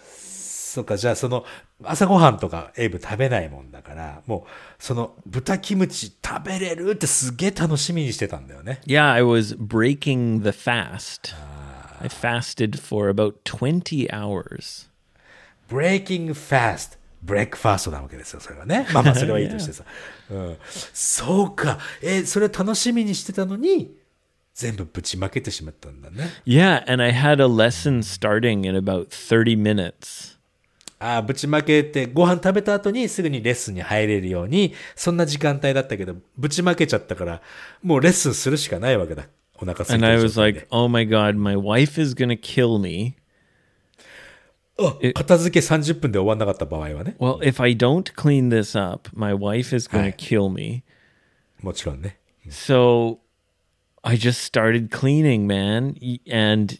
[0.03, 1.43] そうか、じゃあその、
[1.83, 8.81] 朝ごはんとかエイブ食べないもんだから、もう、その、豚キムチ食べれるってすげえ楽しみにしてたんだよね。
[8.85, 11.33] Yeah, I was breaking the fast.
[11.99, 14.87] I fasted for about 20 hours.
[15.67, 18.86] breaking fast, Breakfast なわけですよ、それはね。
[18.94, 19.84] まあまあ、それはいいとしてさ。
[20.30, 20.56] うん、
[20.92, 21.78] そうか。
[22.02, 23.94] えーそれ楽しみにしてたのに、
[24.54, 26.28] 全部ぶちまけてしまったんだね。
[26.46, 30.36] Yeah, and I had a lesson starting in about 30 minutes.
[30.98, 37.42] ああ、ぶちまけて、ご飯食べた後にすぐにレッスンに入れるように、そんな時間帯だったけど、ぶちまけちゃったから、
[37.82, 39.26] もうレッスンするしかないわけだ。
[39.56, 42.78] お腹空い And て I る was 状態で like, oh my God, my wife is to kill
[42.78, 43.16] me.
[44.79, 47.15] あ片付け30分で終わんなかった場合はね。
[47.19, 50.13] Well, if I don't clean this up, my wife is going to Hi.
[50.13, 50.83] kill me.
[51.61, 52.19] もちろんね。
[52.49, 53.17] So
[54.03, 55.95] I just started cleaning, man.
[56.01, 56.79] Y- And,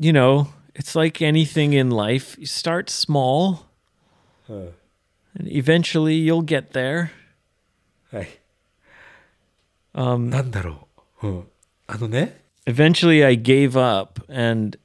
[0.00, 2.38] you know, it's like anything in life.
[2.40, 3.66] You start small,
[4.48, 4.72] and
[5.46, 7.10] eventually you'll get there.
[8.10, 8.28] はい。
[9.94, 10.88] なんだろ
[11.22, 11.26] う。
[11.26, 11.48] うん。
[11.86, 14.20] あのね、 Eventually I gave up.
[14.32, 14.78] And,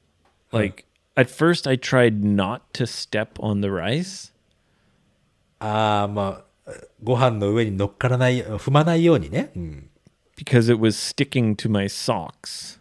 [0.52, 0.84] like,
[1.16, 4.32] at first I tried not to step on the rice.
[5.58, 9.50] ああ、まあ、ご飯の上に乗っからない、踏まないようにね。
[9.54, 9.88] うん。
[10.36, 12.78] because it was sticking to my socks.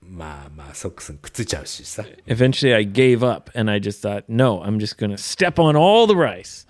[0.00, 2.04] まあまあ、ソックスにくっついちゃうしさ。
[2.26, 5.76] Eventually, I gave up and I just thought, no, I'm just going to step on
[5.76, 6.66] all the rice.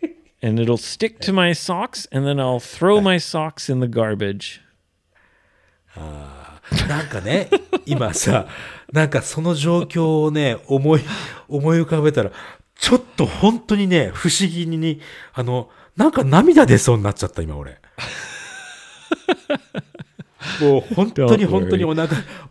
[0.41, 4.59] and it'll stick to my socks, and then I'll throw my socks in the garbage.
[6.88, 7.48] なんかね、
[7.86, 8.46] 今さ、
[8.92, 11.00] なんかその状況をね、思い、
[11.48, 12.30] 思い浮かべたら、
[12.74, 15.00] ちょっと本当にね、不思議に、
[15.32, 17.78] あの、なんか涙出そうになっちゃった、今俺。
[20.60, 22.08] もう本当に.本当にお腹、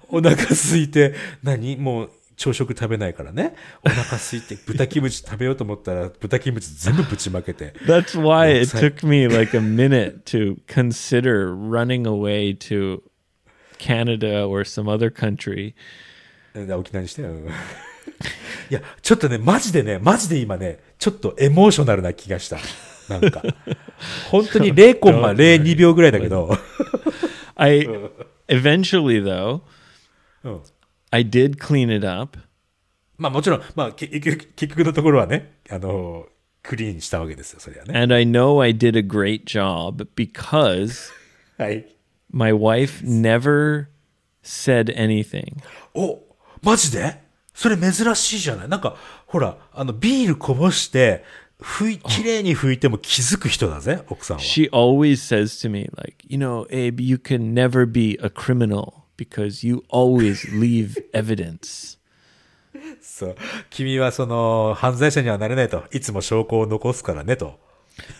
[0.09, 1.75] お腹空いて、何？
[1.77, 3.55] もう朝食食べないからね。
[3.83, 7.73] お腹空いて豚キムチ食べようと思ったら豚キムチ全部ぶちまけて。
[7.85, 13.01] That's why it took me like a minute to consider running away to
[13.77, 15.73] Canada or some other country.
[16.53, 17.23] で沖縄にして。
[17.23, 17.49] うん
[18.69, 22.57] いや、ちょっとね、マジでね、マジで今ね、ちょっとエモーショナルな気がした。
[23.09, 23.41] なんか。
[24.29, 26.57] 本当に0コンマ02秒ぐらいだけど。
[27.55, 27.87] I
[28.47, 29.61] eventually though,
[30.43, 30.61] うん、
[31.11, 32.37] I did clean it up.
[33.17, 36.27] まあもちろん、まあけ結局結局のところはね、あの、
[36.61, 37.97] クリーンしたわけですよ、それはね。
[37.97, 41.11] And I know I did a great job because
[41.57, 41.94] はい。
[42.35, 43.87] My wife never
[44.43, 45.63] said anything.
[45.93, 46.19] お、
[46.61, 47.21] マジで
[47.53, 51.23] それ珍しいじゃないなんか、ほら、あの、ビールこぼして、
[51.61, 54.43] 拭い、綺麗に拭いても気づく人だぜ、奥さんは。
[54.43, 59.65] She always says to me, like, you know, Abe, you can never be a criminal because
[59.65, 61.97] you always leave evidence.
[62.99, 63.35] そう。
[63.69, 65.85] 君はその、犯罪者にはなれないと。
[65.93, 67.57] いつも証拠を残すからね、と。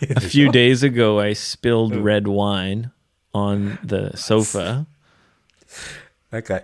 [0.00, 2.90] A few days ago, I spilled red wine
[3.35, 4.85] on the sofa.
[6.29, 6.63] なんか、い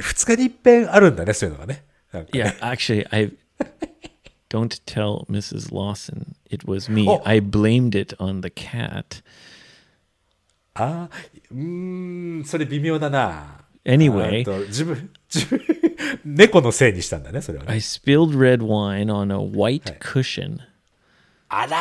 [0.00, 1.84] 二日に一遍あるんだね、そういうのがね。
[2.12, 3.32] なんか Yeah, actually, I
[4.48, 5.72] don't tell Mrs.
[5.72, 7.06] Lawson it was me.
[7.08, 7.22] Oh.
[7.24, 9.22] I blamed it on the cat.
[10.74, 11.16] ああ、
[11.50, 13.64] うーん、それ微妙だな。
[13.84, 15.62] Anyway, あと 自分、自分、
[16.24, 17.72] 猫のせいにしたんだね、それはね。
[17.72, 20.58] I spilled red wine on a white cushion.
[21.48, 21.78] あら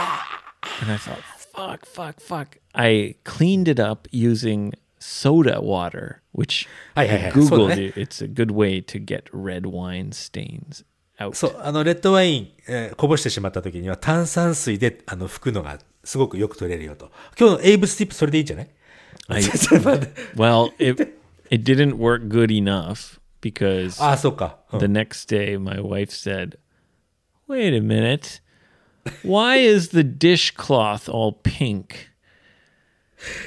[0.82, 1.18] And I thought,
[1.60, 2.58] fuck, fuck, fuck.
[2.74, 7.32] I cleaned it up using soda water, which Aye, I aye, aye.
[7.32, 7.98] Googled Soda, it.
[7.98, 10.84] It's a good way to get red wine stains
[11.20, 11.36] out.
[11.36, 17.12] そう、あの、レッドワイン、えーこぼしてしまった時には炭酸水で、あの、拭くのがすごくよく取れるよと。
[17.40, 18.70] 今日のエイブスティップそれでいいんじゃない
[19.28, 21.18] I- ちょっと待って well, it
[21.50, 24.58] it didn't work good enough because ああ、そうか。
[24.74, 26.58] うん the next day my wife said,
[27.48, 28.42] "Wait a minute.
[29.24, 32.10] Why is the dishcloth all pink?"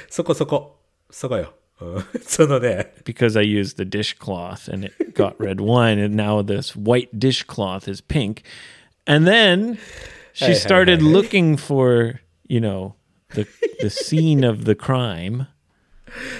[0.09, 0.79] そこそこ。
[1.09, 1.53] そこよ。
[1.81, 7.89] うんそのね、 Because I used the dishcloth and it got red wine and now this white dishcloth
[7.89, 8.43] is pink.
[9.05, 9.77] And then
[10.33, 11.13] she Hey, hey, started hey, hey.
[11.13, 12.95] looking for, you know,
[13.33, 13.47] the
[13.81, 15.47] the scene of the crime.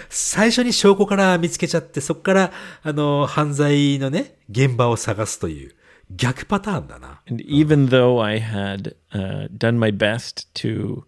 [0.10, 5.76] 最初に証拠から見つけちゃって、そこから、あの、犯罪のね、現場を探すという、
[6.11, 7.23] 逆パターンだな。
[7.29, 11.05] And even though I had、uh, done my best to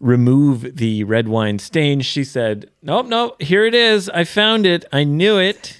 [0.00, 4.10] remove the red wine stain, she said, Nope, nope, here it is.
[4.10, 4.86] I found it.
[4.90, 5.76] I knew it.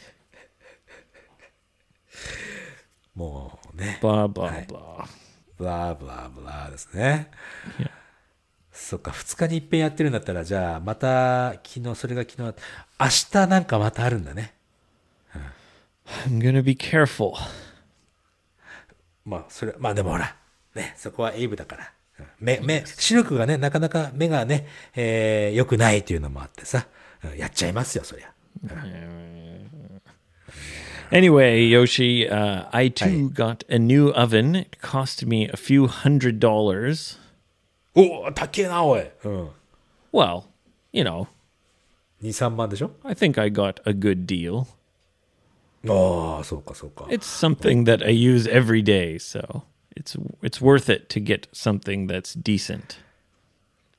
[3.15, 3.99] もうね。
[4.01, 5.09] blah, blah, blah.
[5.59, 7.31] blah, blah, ですね。
[8.71, 14.55] そっか、2日に一遍やってるんだったら、じゃあまた昨日、それが昨日、明日なんかまたあるんだね。
[16.27, 17.35] I'm gonna be careful.
[19.29, 20.35] まあ、それ、まあでもほら、
[20.75, 21.93] ね、そこはエイブだから。
[22.19, 26.87] うん目、目、視力がね、なかなか目がね、えー、良くないっていうのもあってさ、
[27.25, 28.33] うんやっちゃいますよ、そりゃ。
[31.11, 34.55] Anyway, Yoshi, uh, I too got a new oven.
[34.55, 37.19] It cost me a few hundred dollars.
[37.95, 39.11] おお、高えな、おい。
[39.25, 39.49] うん。
[40.13, 40.45] Well,
[40.93, 41.27] you know,
[42.23, 44.67] 2、3万でしょ I think I got a good deal.
[45.88, 47.06] ああ、そうか、そうか。
[47.06, 49.64] It's something that I use every day, so
[49.96, 52.98] it's it's worth it to get something that's decent.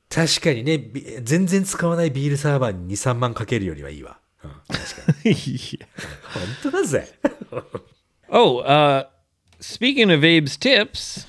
[0.09, 4.19] 確かにね、び全然使わないビールサーバーに2、3万かけるよりはいいわ。
[4.43, 5.35] うん、確か に。
[5.35, 5.87] yeah.
[6.33, 7.09] 本当だぜ。
[8.29, 9.07] Oh, uh
[9.61, 11.27] speaking of Abe's tips,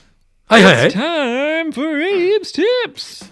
[0.47, 0.91] はいはいはい。
[0.91, 3.29] time for Abe's tips.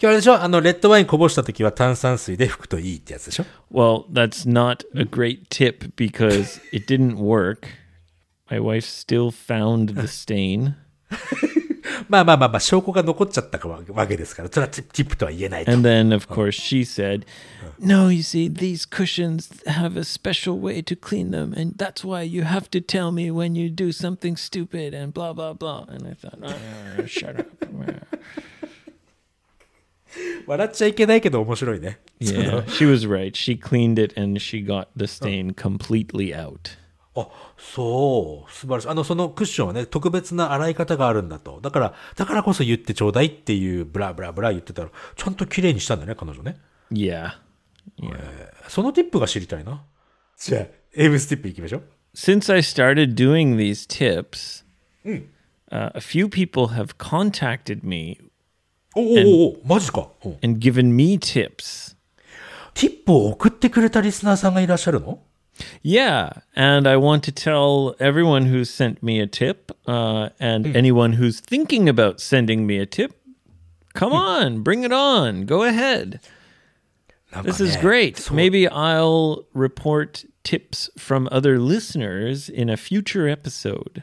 [0.00, 7.68] 日あれでしょあの、レッドワインこぼした時は炭酸水で拭くといいってやつでしょ Well, that's not a great tip because it didn't work.
[8.50, 10.74] My wife still found the stain.
[12.08, 15.70] まあまあまあまあ、証拠が残っちゃったかわわけですから、それはティティップとは言えないと。
[15.70, 17.24] And then, of course, she said,
[17.78, 22.22] No, you see, these cushions have a special way to clean them, and that's why
[22.22, 25.86] you have to tell me when you do something stupid and blah, blah, blah.
[25.88, 27.46] And I thought, oh, shut up.
[30.47, 31.99] 笑っちゃいけないけど面白いね。
[32.19, 33.31] Yeah, she was right.
[33.35, 36.77] She cleaned it and she got the stain completely out.
[37.17, 38.87] あ、そう、素晴らしい。
[38.89, 41.61] あの、そのクッションはね、特別な洗い方があるんだと。
[41.61, 46.57] だから、だからこそ言ってちょうだいっていうブラブラブラ言ってたら、ちゃんと綺麗にしたんだね、彼女ね。
[46.91, 47.31] Yeah.
[48.67, 49.81] そのティップが知りたいな。
[50.37, 51.83] じゃあ、エイブスティップ行きましょう。
[52.15, 54.63] Since I started doing these tips,
[55.05, 58.17] uh, a few people have contacted me
[58.96, 60.08] おおおおマジか。
[60.24, 61.96] うん and given me tips.
[62.74, 65.20] ティップを送ってくれたリスナーさんがいらっしゃるの
[65.82, 71.14] Yeah, and I want to tell everyone who sent me a tip uh, and anyone
[71.18, 73.12] who's thinking about sending me a tip,
[73.92, 76.20] come on, bring it on, go ahead.
[77.30, 78.16] なんかね This is great.
[78.16, 84.02] そう Maybe I'll report tips from other listeners in a future episode.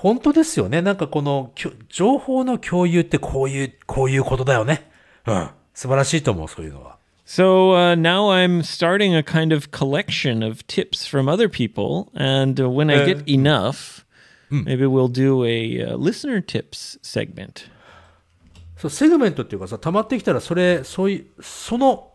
[0.00, 0.80] 本当ですよね。
[0.80, 1.50] なんかこの、
[1.88, 4.88] 情報の共有ってこういう、こういうことだよね。
[5.26, 5.50] うん。
[5.74, 6.98] 素晴らしいと思う、そういうのは。
[7.26, 12.70] So uh, now I'm starting a kind of collection of tips from other people, and uh,
[12.70, 14.06] when I get enough,
[14.50, 17.68] maybe we'll do a uh, listener tips segment.
[18.76, 22.07] そう、セグメントっていうかさ、溜まってきたら、それ、そういう、その、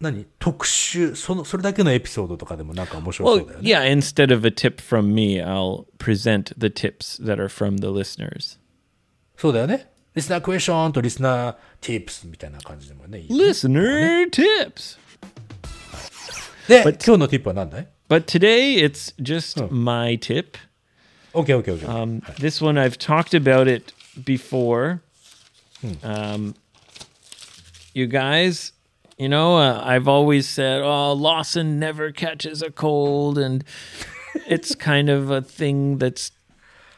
[0.00, 3.70] 何特集、その、それだけのエピソードとかでもなんか面白そう Well, だよね。
[3.70, 7.86] yeah, instead of a tip from me, I'll present the tips that are from the
[7.88, 8.58] listeners.
[9.36, 9.88] そうだよね。
[10.14, 13.20] リスナークエスチョンとリスナーティップスみたいな感じでもね。
[13.20, 14.98] いい Listener tips!
[16.68, 20.58] で、今日のティップは何だい But today it's just my tip.
[21.32, 21.88] ?OK, OK, OK.
[21.88, 23.92] Um, This one I've talked about it
[24.24, 25.00] before.
[26.02, 26.54] Um,
[27.94, 28.72] you guys,
[29.18, 33.64] you know, uh, I've always said, "Oh, Lawson never catches a cold," and
[34.46, 36.32] it's kind of a thing that's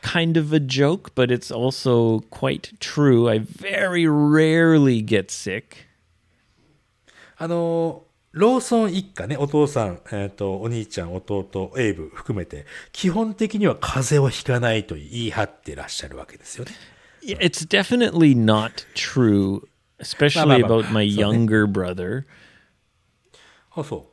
[0.03, 3.29] kind of a joke, but it's also quite true.
[3.29, 5.89] I very rarely get sick.
[7.37, 16.73] あの、ローソン一家ね、お父さん、えっ、と、お兄ちゃん、弟、エイブ含めて、基本的には風邪をひかないと言い張ってらっしゃるわけですよね。
[17.23, 19.63] Yeah, It's definitely not true,
[19.99, 20.75] especially Bah, bah, bah.
[20.81, 22.25] about my So- younger brother.
[23.77, 24.11] あ、そ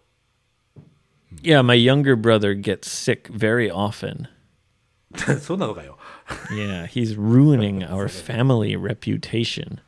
[1.43, 4.27] Yeah, my younger brother gets sick very often.
[5.13, 5.39] う。
[5.39, 5.97] そうなのかよ。
[6.51, 9.79] Yeah, he's ruining our family reputation.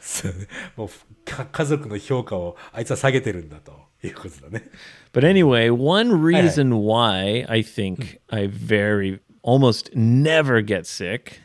[0.00, 0.88] そうねもう
[1.24, 3.72] か家族の評価をあいつは下げてるんだと
[4.02, 4.70] いうことだね。
[5.12, 11.40] But anyway, one reason why I think I very almost never get sick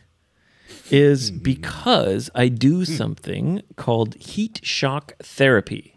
[0.92, 5.94] is because I do something called heat shock therapy.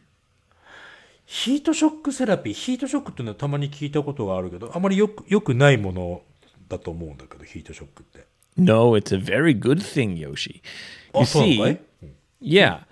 [1.27, 6.23] ヒートショックセラピー、ヒートショックっていうのはたまに聞いたことがあるけど、あまりよく、よくないもの
[6.69, 8.27] だと思うんだけど、ヒートショックって。
[8.57, 10.63] No, it's a very good thing, Yoshi.
[11.15, 11.79] You あ、そうなのか see, い
[12.41, 12.85] yeah,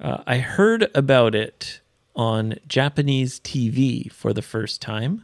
[0.00, 1.82] uh, I heard about it
[2.14, 5.20] on Japanese TV for the first time.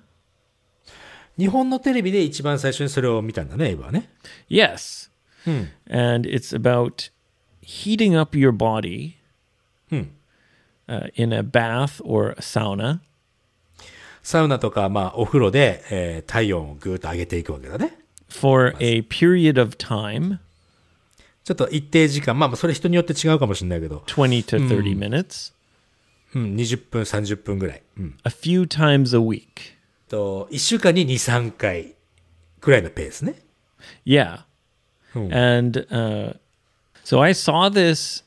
[1.38, 4.10] 日本のテレビで一番最初にそれを見たんだね、エイブはね。
[4.50, 5.08] Yes.
[5.45, 7.09] And it's about
[7.61, 9.17] heating up your body
[9.91, 12.99] uh, in a bath or a sauna
[14.21, 17.97] サウナとか、まあ、お風呂で、えー体温をぐーっと上げていくわけだね。
[18.29, 20.39] for a period of time,
[21.43, 25.53] ちょっと一定時間、まあまあ、それ人によって違うかもしれないけど、20 to 30 minutes,
[26.35, 27.83] うん、20分、30分ぐらい。
[27.97, 28.17] うん。
[28.23, 29.43] a few times a week.
[30.07, 31.95] と、1週間に2、3回
[32.59, 33.35] くらいのペースね。
[34.05, 34.43] Yeah.
[35.14, 36.34] And uh,
[37.02, 38.22] so I saw this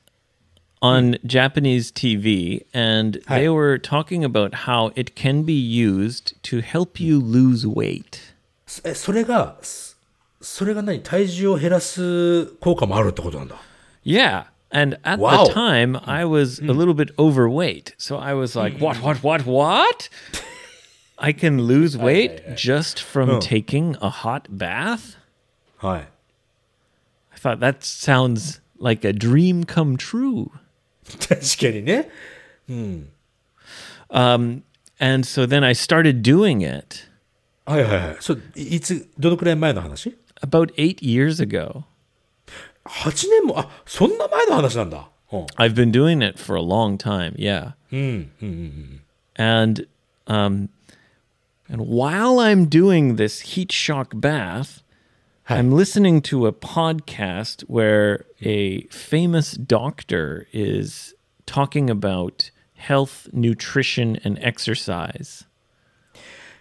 [0.82, 3.42] on Japanese TV, and Hi.
[3.42, 8.20] they were talking about how it can be used to help you lose weight.
[8.84, 9.96] え、それが、そ
[10.42, 13.56] それが何体重を減らす効果もあるってことなんだ。
[14.04, 14.46] Yeah.
[14.74, 15.46] And at Wow.
[15.46, 17.94] the time, I was a little bit overweight.
[18.00, 20.10] So I was like, what, what, what, what?
[21.20, 25.18] I can lose weight just from taking a hot bath?
[25.78, 26.08] はい。
[27.36, 30.52] I thought that sounds like a dream come true.
[31.20, 32.10] 確かにね。
[35.00, 37.08] And so then I started doing it
[37.66, 38.18] はいはいはい。
[38.20, 41.84] そう、いいつ、どのくらい前の話 about eight years ago.
[42.86, 45.10] ?8 年も、あ、そんな前の話なんだ。
[45.32, 45.46] うん。
[45.58, 47.34] I've been doing it for a long time.
[47.38, 47.74] Yeah.
[49.36, 49.88] And
[50.28, 50.70] um,
[51.70, 54.84] and while I'm doing this heat shock bath,
[55.48, 61.14] I'm listening to a podcast where a famous doctor is
[61.46, 65.46] talking about health, nutrition, and exercise.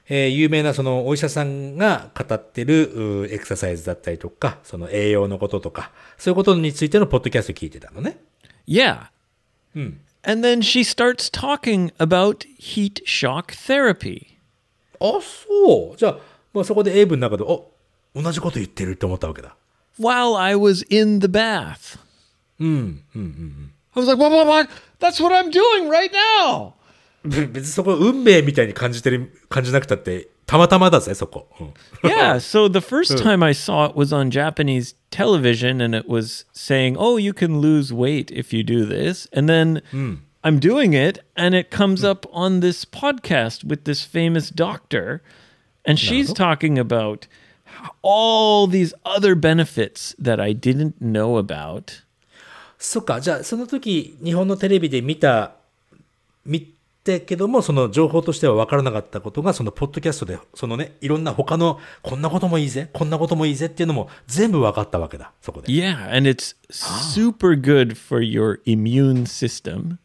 [0.09, 8.19] えー有名なそのお医者さんが語ってるうーエクササイズだったりとか、その栄養のこととか、そういうことについてのポッドキャスト聞いてたのね。
[8.67, 9.11] Yeah.
[9.75, 14.37] And then she starts talking about heat shock therapy.
[14.99, 15.97] あ、そう。
[15.97, 16.19] じゃあ、
[16.53, 17.71] まあ、そこでエイブの中で、お、
[18.15, 19.57] 同じこと言ってるって思ったわけだ。
[20.01, 21.99] while I was in the bath.
[22.59, 22.97] I
[23.95, 24.71] was like, what, what, what?
[24.99, 26.75] That's what I'm doing right now.
[27.23, 31.49] べ 別にそこ運命みたいに感じてる、感じなくたって、たまたまだぜ、そこ。
[31.61, 32.09] うん。
[32.09, 36.47] Yeah, so the first time I saw it was on Japanese television and it was
[36.55, 39.83] saying, "Oh, you can lose weight if you do this." And then
[40.43, 45.23] I'm doing it and it comes up on this podcast with this famous doctor
[45.85, 47.27] and she's talking about
[48.02, 52.04] all these other benefits that I didn't know about.
[52.78, 55.54] そっか、じゃあ、その時、日本のテレビで見た、
[56.46, 65.72] 見てけども、その情報としては分からなかったことが、そのポッドキャストで、そのね、いろんな他の、こんなこともいいぜ、こんなこともいいぜっていうのも、全部分かったわけだ、そこで。
[65.72, 69.98] Yeah, and it's super good for your immune system.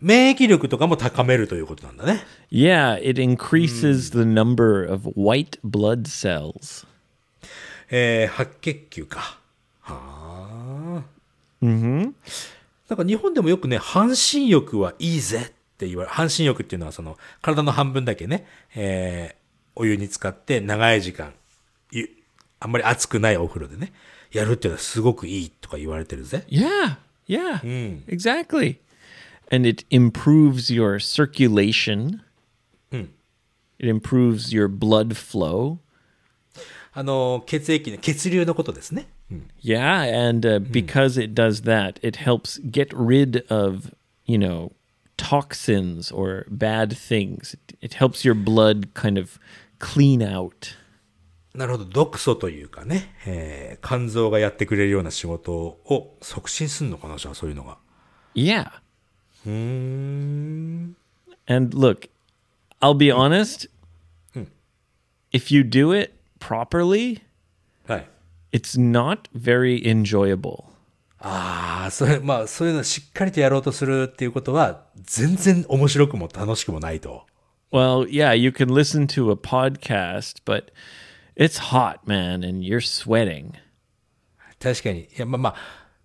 [0.00, 2.24] 免疫力とかも高めるということなんだね。
[2.50, 6.86] Yeah, it increases the number of white blood cells.
[7.90, 9.38] えー、白血球か。
[9.80, 11.02] はあ。
[11.62, 12.14] うん。
[12.88, 19.36] なんか日本でもよくね、半身浴はいいぜって言われ、半身浴っていうのはその、体の半分だけね、えー、
[19.76, 21.32] お湯に浸かって長い時間、
[21.90, 22.08] ゆ
[22.60, 23.92] あんまり熱くないお風呂でね、
[24.32, 26.44] やるっていうのはすごくいいとか言われてるぜ。
[26.48, 26.96] Yeah,
[27.28, 27.60] yeah,
[28.06, 28.78] exactly.
[29.51, 32.21] And it improves your circulation.
[33.79, 35.79] It improves your blood flow.
[36.91, 39.07] あの、血液の、血流のことですね。
[39.63, 43.93] Yeah, and uh, because it does that, it helps get rid of,
[44.25, 44.73] you know,
[45.17, 47.53] toxins or bad things.
[47.53, 49.39] It, it helps your blood kind of
[49.79, 50.75] clean out.
[51.53, 57.77] なるほど、毒素というかね、えー、肝臓がやってくれるような仕事を促進するのかな、じゃあそういうのが。
[58.35, 58.71] Yeah.
[59.45, 60.95] うーん。
[61.47, 62.09] And look,
[62.81, 63.69] I'll be honest.
[65.31, 67.21] If you do it properly,
[67.87, 68.09] はい。
[68.51, 70.65] it's not very enjoyable.
[71.19, 77.25] ああ、それ、まあ、そういうのしっかりとやろうとするっていうことは、全然面白くも楽しくもないと。
[77.71, 80.71] Well, yeah, you can listen to a podcast, but
[81.35, 83.53] it's hot, man, and you're sweating.
[84.59, 85.01] 確かに。
[85.01, 85.55] いや、まあまあ、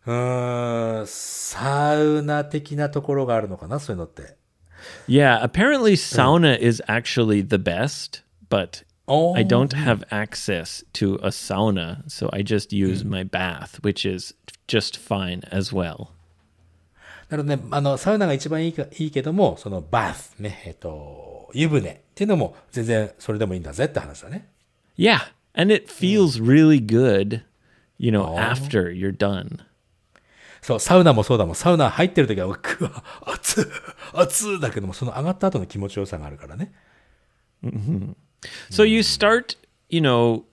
[0.08, 4.36] うーん、サウナ的なところがあるのかな、そういうのって。
[5.08, 11.28] Yeah, apparently sauna is actually the best, but お I don't have access to a
[11.28, 14.34] sauna, so I just use my bath, which is
[14.66, 16.08] just fine as well.
[17.28, 24.48] なので、ね、あの、サウナが一番いいか、いいけども、そのバス、ね、えっと、湯船っていうのも全然それでもいいんだぜって話だね。
[24.96, 25.18] Yeah,
[25.54, 27.42] and it feels really good,
[27.98, 29.60] you know, after you're done.
[30.61, 31.55] そう、サウナもそうだもん。
[31.55, 33.65] サウナ入ってる時は、うくわ、熱い、
[34.13, 36.73] 熱いだけども、その上がった後の気持ちよさがあるからね。
[38.69, 39.57] So you start,
[39.89, 40.43] you know,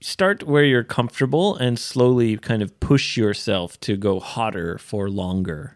[0.00, 5.72] start where you're comfortable and slowly kind of push yourself to go hotter for longer.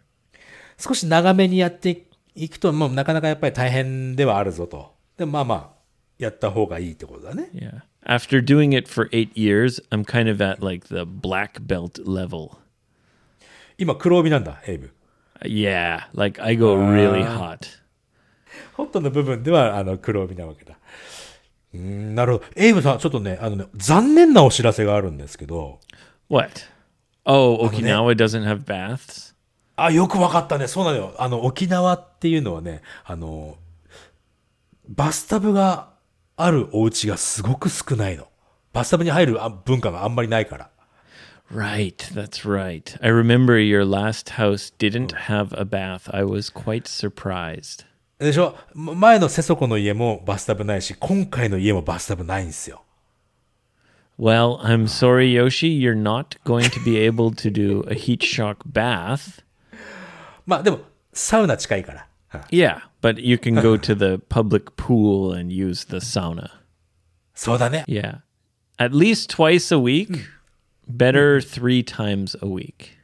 [0.78, 4.94] 少し長めにやっていくと、もうなかなかやっぱり大変ではあるぞと。
[5.16, 5.70] でもまあまあ、
[6.18, 7.50] やった方がいいってことだね。
[7.54, 7.82] Yeah.
[8.06, 12.58] After doing it for eight years, I'm kind of at like the black belt level.
[13.78, 14.92] 今、黒帯なんだ、エイブ。
[15.42, 17.58] Yeah, like I go really hot.
[18.74, 20.78] ホットの部分では、あの、黒帯なわけだ。
[21.74, 22.44] うーん、なるほど。
[22.56, 25.80] エイブさん、ちょっとね、あのね、残念なお知らせがあるんですけど、
[26.28, 26.62] What?
[27.24, 29.34] Oh, Okinawa doesn't have baths?
[29.76, 30.68] あ、よくわかったね。
[30.68, 31.14] そうなのよ。
[31.18, 33.56] あの、沖縄っていうのはね、あの、
[34.88, 35.90] バスタブが
[36.36, 38.28] あるお家がすごく少ないの。
[38.72, 40.70] バスタブに入るあ文化があんまりないから。
[41.51, 42.95] Right, that's right.
[43.01, 46.07] I remember your last house didn't have a bath.
[46.13, 47.85] I was quite surprised.
[48.19, 52.83] でしょま前のセソコの家もバスタブないし、今回の家もバスタブないんですよ。
[54.19, 58.57] Well, I'm sorry, Yoshi, you're not going to be able to do a heat shock
[58.69, 59.41] bath.
[60.45, 60.79] まあでも、
[61.13, 62.07] サウナ近いから。
[62.33, 66.51] うん Yeah, but you can go to the public pool and use the sauna.
[67.33, 67.85] そうだね。
[67.87, 68.19] Yeah.
[68.77, 70.25] At least twice a week.
[70.87, 72.97] Better three times a week.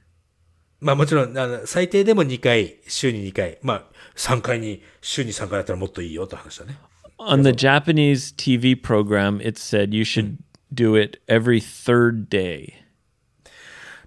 [0.82, 3.58] まあもちろん、あの最低でも2回、週に2回。
[3.62, 3.84] まあ、
[4.16, 6.78] 3回に、週に3回だったらもっといいよって話だね。
[7.18, 10.38] On the Japanese TV program, it said you should
[10.74, 12.74] do it every third day.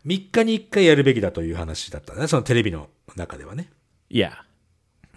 [0.05, 2.27] 3日に1回やるべきだという話だったね。
[2.27, 3.71] そのテレビの中ではね。
[4.11, 4.33] Yeah.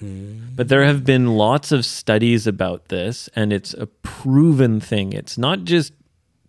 [0.02, 5.14] But there have been lots of studies about this, and it's a proven thing.
[5.14, 5.94] It's not just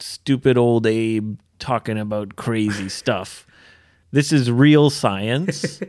[0.00, 3.45] stupid old Abe talking about crazy stuff.
[4.11, 5.81] This is real science.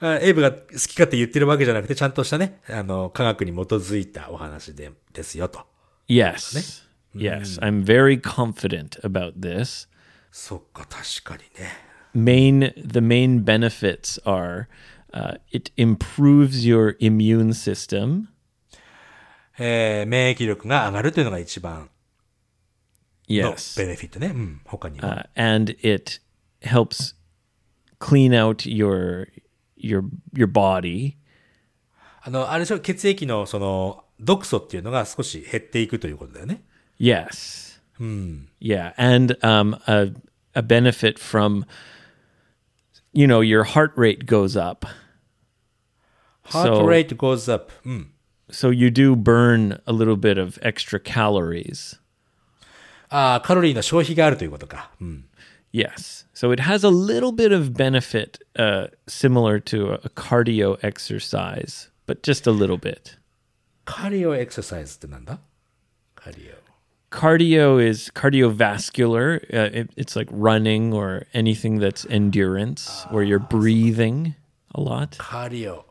[0.00, 5.60] あエイブが好き勝手言ってるわけじゃなくて、ちゃんとしたね、あの、科学に基づいたお話で、ですよと。
[6.08, 6.82] yes.
[7.14, 7.60] Yes.
[7.60, 9.88] I'm very confident about this.
[10.32, 11.70] そっか、確かにね。
[12.12, 14.66] Main the main benefits are
[15.12, 18.28] Uh, it improves your immune system.
[19.58, 21.88] えー免疫力が上がるというのが一番の
[23.29, 23.77] Yes.
[23.79, 24.27] ベネフィットね。
[24.27, 24.61] うん。
[24.65, 25.27] 他には。
[25.35, 26.19] Uh, and it
[26.61, 27.15] helps
[27.99, 29.27] clean out your
[29.77, 30.03] your
[30.33, 31.15] your body.
[32.21, 36.63] あの、あれでしょ、血液のその、毒素っていうのが少し減っていくということだよね。
[36.99, 37.75] Yes.
[38.59, 40.13] Yeah, and um, a
[40.53, 41.65] a benefit from
[43.13, 44.85] you know your heart rate goes up,
[46.43, 47.71] heart rate goes up.
[47.85, 48.11] うん。
[48.51, 51.97] so you do burn a little bit of extra calories.
[53.09, 54.91] ああ、カロリーの消費があるということか。
[55.01, 55.25] うん。
[55.71, 60.77] Yes, so it has a little bit of benefit uh, similar to a, a cardio
[60.81, 63.17] exercise, but just a little bit.
[63.83, 65.39] カリオエクササイズってなんだ
[66.15, 66.65] カリオ。
[67.11, 69.43] Cardio is cardiovascular.
[69.53, 74.33] Uh, it, it's like running or anything that's endurance, where you're breathing
[74.73, 75.17] a lot.
[75.17, 75.85] カリオ。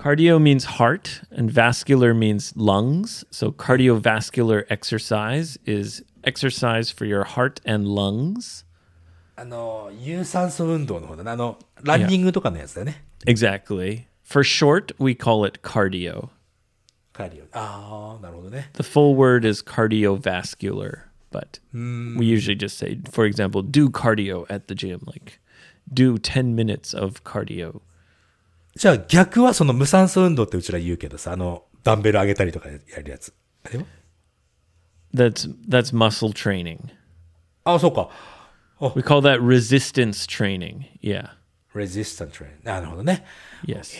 [0.00, 3.24] Cardio means heart, and vascular means lungs.
[3.30, 8.64] So, cardiovascular exercise is exercise for your heart and lungs.
[9.36, 11.30] あの、有酸素運動の方だね。
[11.30, 13.04] あの、ランニングとかのやつだよね。
[13.26, 14.04] Exactly.
[14.22, 16.30] For short, we call it cardio.
[17.16, 17.44] カリオ。
[17.52, 18.70] ああ、なるほどね。
[18.74, 24.68] The full word is cardiovascular, but we usually just say, for example, do cardio at
[24.68, 25.40] the gym, like
[25.92, 27.80] do 10 minutes of cardio.
[28.74, 33.32] じゃあ逆はその無酸素運動ってうちら言うけどさ、あの、ダンベル上げたりとかやるやつ。
[33.64, 33.84] あれは
[35.14, 36.78] That's that's muscle training.
[37.64, 38.10] ああ、そうか。
[38.94, 40.84] We call that resistance training.
[41.00, 41.30] Yeah.
[41.74, 42.48] resistant train。
[42.62, 43.24] なるほどね。
[43.64, 43.96] Yes.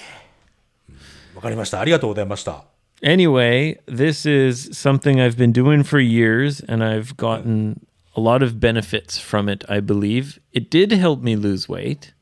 [1.35, 1.81] わかりました。
[1.81, 2.65] ありがとうございました。
[3.03, 7.87] Anyway, this is something I've been doing for years and I've gotten
[8.17, 10.41] a lot of benefits from it, I believe.
[10.53, 12.15] It did help me lose weight.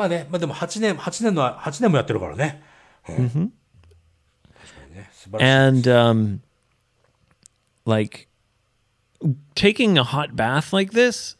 [0.00, 2.62] まあね、まあでも8年、8年の、8年もやってるからね。
[5.38, 6.40] And um
[7.84, 8.28] like
[9.54, 11.36] taking a hot bath like this,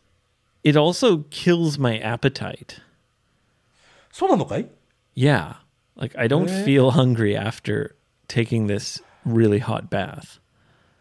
[0.62, 2.82] it also kills my appetite.
[4.12, 4.66] そうなのかい
[5.16, 5.56] Yeah.
[5.96, 6.64] Like I don't Eh?
[6.64, 7.96] feel hungry after
[8.28, 10.38] taking this really hot bath.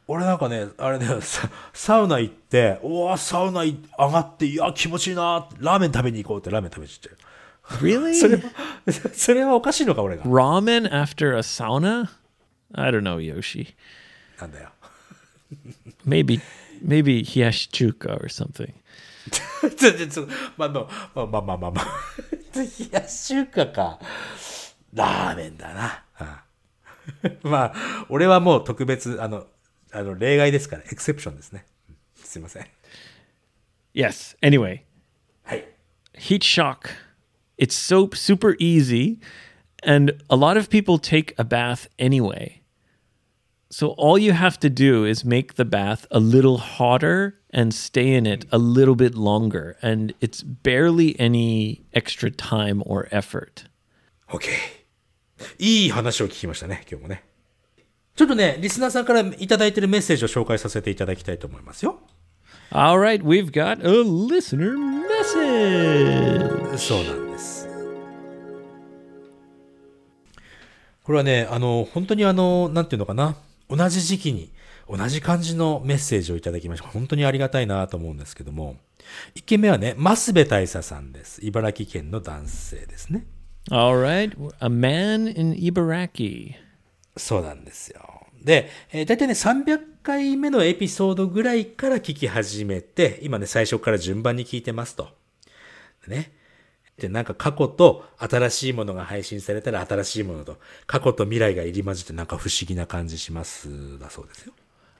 [0.07, 7.28] 俺なんかね、あれね、ササウナ行って、うわ、サウナ上がって、いや、気持ちいいな、ラーメン食べに行こうってラーメン食べちゃって。
[7.81, 8.13] Really?
[8.19, 8.43] それは、
[9.13, 12.09] それはおかしいのか、俺が？Ramen after a sauna?
[12.73, 13.73] I don't know, Yoshi.
[14.39, 14.71] なんだよ。
[16.05, 16.41] Maybe
[16.83, 18.73] maybe hiyashi-chuka or something.
[19.77, 21.85] ちょ、ちょ、ちょ、まあ、まあ、まあ、まあ、まあ、まあ。
[22.55, 23.99] 冷やし中華か。
[24.93, 26.03] ラーメンだな。
[26.19, 26.39] うん
[27.43, 29.47] まあ、俺はもう特別、あの、
[29.91, 31.65] あの、例外ですから、エクセプションですね。
[31.89, 32.67] うんすいません。
[33.95, 34.37] Yes.
[34.41, 34.81] Anyway,
[35.43, 35.67] はい。
[36.13, 36.89] heat shock.
[37.58, 39.20] It's so super easy,
[39.82, 42.62] and a lot of people take a bath anyway.
[43.70, 48.14] So all you have to do is make the bath a little hotter and stay
[48.14, 53.66] in it a little bit longer, and it's barely any extra time or effort.
[54.30, 54.48] OK。
[55.58, 57.24] いい話を聞きましたね、今日もね。
[58.16, 62.00] ちょっとね、リスナーさんからいただいてるメッセージを紹介させていただきたいと思いますよ。
[62.70, 64.76] All right, we've got a listener
[65.19, 66.77] message.
[66.77, 67.67] そうなんです。
[71.03, 73.35] これはね、あの、本当にあの、なんていうのかな。
[73.69, 74.51] 同じ時期に、
[74.89, 76.87] 同じ感じのメッセージをいただきました。
[76.87, 78.77] 本当にありがたいなと思うんですけども。
[79.35, 81.39] 一件目はね、増部大佐さんです。
[81.43, 83.25] 茨城県の男性ですね。
[83.71, 86.53] All right, a man in Ibaraki.
[87.17, 88.18] そうなんですよ。
[88.43, 95.09] で、えー、大体ね、300回目のエピソードぐらいから聞き始めて、今ね、最初から順番に聞いてますと。
[96.07, 96.31] でね。
[96.99, 104.53] で、なんか過去と新しいものが配信されたら新しいものと、過去と未来が入り混じってなんか不思議な感じします、だそうですよ。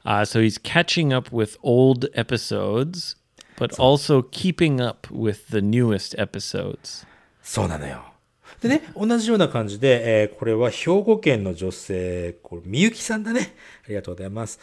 [0.06, 3.18] Uh, so he's catching up with old episodes,
[3.58, 7.06] but also keeping up with the newest episodes.
[7.44, 8.09] そうなのよ。
[8.62, 13.56] でね、同じような感じで、えーこれは兵庫県の女性、これ、みゆきさんだね。
[13.86, 14.60] ありがとうございます。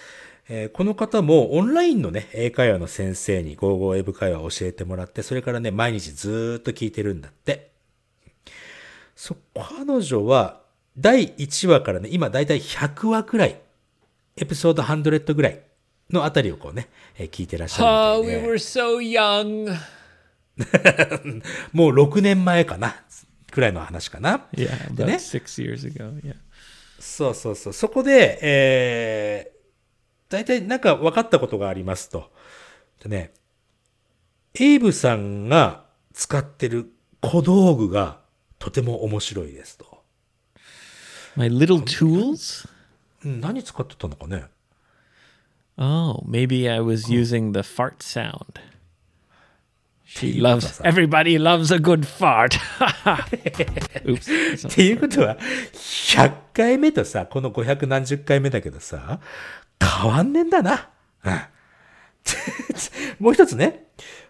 [0.49, 7.71] えーこの方もオンラインのね、英会話の先生にゴーゴー英語会話を教えてもらって、それからね、毎日ずーっと聞いてるんだって。
[9.15, 10.61] そ、彼女は、
[10.99, 13.59] 第1話からね、今だいたい100話くらい、
[14.37, 15.61] エピソード100ぐらい
[16.11, 16.89] のあたりをこうね、
[17.19, 18.49] えー聞いてらっしゃるみたいで。
[18.57, 19.75] so young.
[21.73, 22.95] もう6年前かな、
[23.57, 24.49] くらいの話かな。
[24.53, 25.19] Yeah, でね.
[26.99, 27.73] そうそうそう。
[27.73, 32.31] そこで、えー、大体なんか分かったことがありますと。
[33.03, 33.33] でね、
[34.61, 36.93] エイブさんが使ってる
[37.23, 38.21] 小道具が、
[38.59, 40.03] とても面白いですと。
[41.35, 42.69] My little tools?
[43.25, 44.45] うん何使ってたのかね
[45.79, 48.61] Oh, maybe I was using the fart sound.
[50.07, 52.57] She loves everybody loves a good fart.
[54.69, 55.37] っていうことは、
[55.73, 59.21] 100回目とさ、この500何十回目だけどさ、
[59.81, 60.91] 変わんねえんだな。
[61.25, 61.41] うん。
[63.19, 63.89] もう一つね。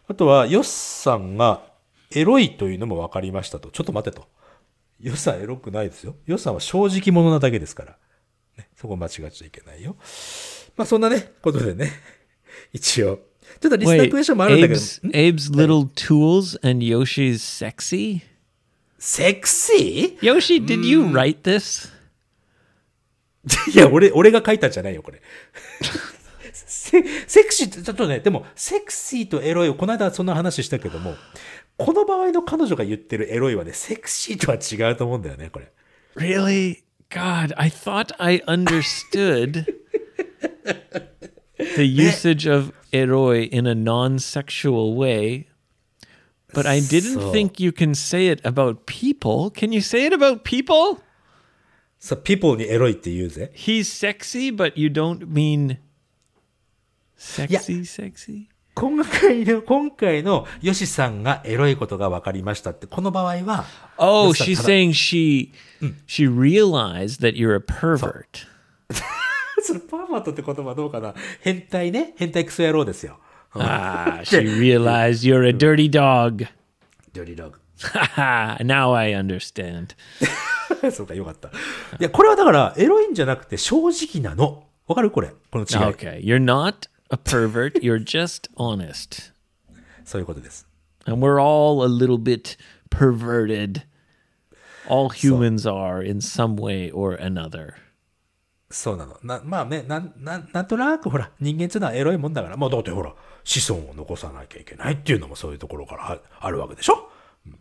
[0.08, 1.62] あとは、ヨッさんが
[2.10, 3.70] エロいというのも分かりましたと。
[3.70, 4.28] ちょっと待てと。
[4.98, 6.16] ヨッさんエロくないですよ。
[6.24, 7.98] ヨッさんは正直者なだけですから。
[8.56, 9.96] ね、そこ間違っちゃいけないよ。
[10.74, 11.92] まあそんなね、ことでね。
[12.72, 13.20] 一応。
[13.60, 14.80] ちょっとリスナークエスチョンもあるんだけど。
[14.80, 18.22] Abe's, Abe's little tools and Yoshi's sexy?
[18.98, 21.92] セクシー Yoshi, did you write this?
[23.72, 25.20] いや、俺、俺が書いたんじゃないよ、これ。
[26.52, 31.14] セセクシーって、ちょっとね、でも、セクシーとエロいを、この間そんな話したけども、
[31.76, 35.70] この場合の彼女が言ってるエロいはね、セクシーとは違うと思うんだよね、これ。
[36.16, 36.82] Really?
[37.10, 39.66] God, I thought I understood
[41.76, 45.47] the usage of eroi in a non sexual way,
[46.53, 49.51] but I didn't So- think you can say it about people.
[49.51, 51.01] Can you say it about people?
[51.99, 53.51] さ、people にエロいって言うぜ。
[53.55, 55.77] He's sexy, but you don't mean
[57.17, 58.47] sexy, sexy?
[58.73, 63.65] 今回の、今回のヨシさんがエロいことが分かりましたって、この場合は、
[63.97, 65.51] Oh, ヨシ she's さんただ saying she
[66.07, 68.47] she realized that you're a pervert.
[69.66, 72.14] そのパーマットって言葉どうかな変態ね。
[72.16, 73.18] 変態クソ野郎ですよ。
[73.54, 76.46] Ah, she realized you're a dirty dog.
[77.12, 77.58] ドリログ。
[77.78, 79.94] Haha, now I understand.
[80.92, 81.48] そうか、よかった。
[81.48, 81.52] い
[82.00, 84.66] や、これはだから、エロいんじゃなくて正直なの。
[84.86, 85.32] わかるこれ。
[85.50, 85.94] この違い。
[85.94, 89.32] Okay, you're not a pervert, you're just honest.
[90.04, 90.66] そういうことです。
[91.06, 92.56] And we're all a little bit
[92.90, 93.82] perverted.
[94.88, 97.74] All humans are in some way or another.
[98.70, 99.16] そうなの。
[99.22, 103.14] な、まあね、なん、なん、なんとなくほら、人間っていうのはエロいもんだから、まあだってほら、
[103.44, 107.08] 子孫を残さなきゃいけないっていうのもそういうところからああるわけでしょ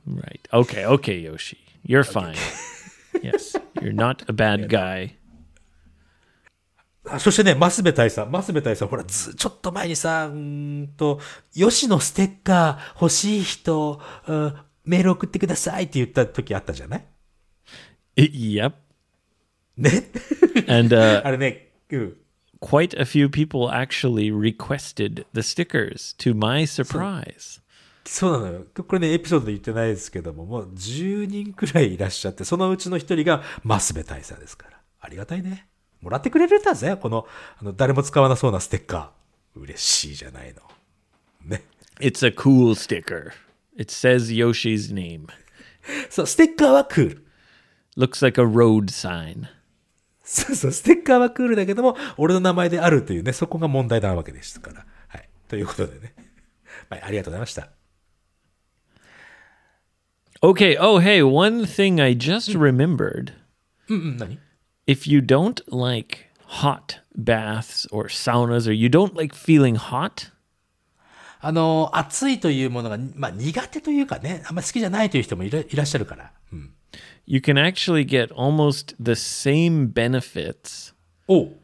[0.07, 0.41] ？Right.
[0.51, 1.57] Okay, okay, Yoshi.
[1.85, 2.33] You're fine.
[3.21, 5.15] yes, you're not a bad guy.
[7.07, 11.19] あそしてね、マスベ大佐、マスベ大佐、ほら、ず、ちょっと前にさ、うーんと、
[11.53, 17.05] 吉野ステッカー欲しい人、うんメール送ってくださいって言った時あったじゃない
[18.17, 18.73] ？Yep.
[19.77, 20.09] ね
[20.67, 22.17] And uh, あれね、うん。
[22.61, 27.61] quite a few people actually requested the stickers to my surprise.
[28.05, 28.65] そうなのよ。
[28.75, 34.79] これね、エピソードで言ってないですけども、もう10人くらいいらっしゃって、そのうちの一人がマスベ大佐ですから。
[34.99, 35.67] ありがたいね。
[36.01, 37.27] もらってくれるんだぜ、この、
[37.59, 39.59] あの、誰も使わなそうなステッカー。
[39.59, 40.61] 嬉しいじゃないの。
[41.43, 41.63] ね。
[41.99, 43.31] It's a cool sticker.
[43.75, 45.27] It says Yoshi's name.
[46.09, 47.25] そう、ステッカーはクール。
[47.97, 49.47] Looks like a road sign.
[50.25, 54.85] そうそう、ステッカーはクールだけども、俺の名前であるというね、そこが問題なわけでしたから。
[55.07, 55.29] はい。
[55.47, 56.15] ということでね。
[56.89, 57.69] はい、ありがとうございました。
[60.41, 63.33] Okay, oh hey, one thing I just remembered.
[64.87, 70.31] If you don't like hot baths or saunas or you don't like feeling hot,
[71.39, 76.31] あの、暑いというものが、まあ苦手というかね、あんまり好きじゃないという人もいらいらっしゃるから。
[77.26, 77.32] うん。
[77.32, 80.94] you can actually get almost the same benefits
[81.28, 81.56] おう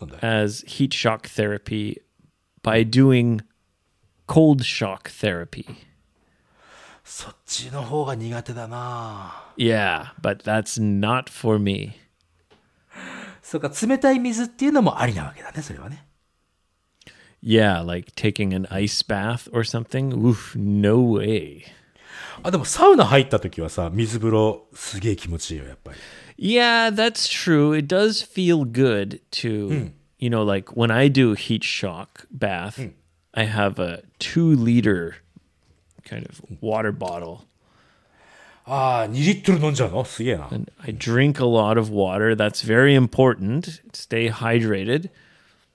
[0.00, 2.00] なんだい as heat shock therapy
[2.62, 3.40] by doing
[4.26, 5.66] cold shock therapy.
[7.04, 11.94] そっちの方が苦手だな Yeah, but that's not for me.
[13.42, 16.06] そうか、冷たい水っていうのもありなわけだね、それはね。
[17.42, 20.14] Yeah, like taking an ice bath or something.
[20.14, 21.64] Oof, no way.
[22.43, 25.97] あ、でもサウナ入った時はさ、水風呂すげえ気持ちいいよ、やっぱり。
[26.37, 27.73] Yeah, that's true.
[27.75, 32.91] It does feel good to, you know, like when I do heat shock bath,
[33.33, 35.15] I have a two liter
[36.05, 37.47] kind of water bottle.
[38.69, 40.49] ああ、2リットル飲んじゃうのすげえな。
[40.51, 42.35] And I drink a lot of water.
[42.35, 43.81] That's very important.
[43.93, 45.09] Stay hydrated.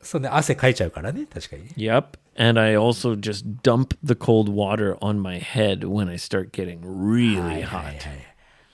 [0.03, 1.71] そうね、汗かいちゃうからね、確かにね。
[1.77, 2.05] Yep.
[2.38, 6.82] And I also just dump the cold water on my head when I start getting
[6.84, 8.06] really hot.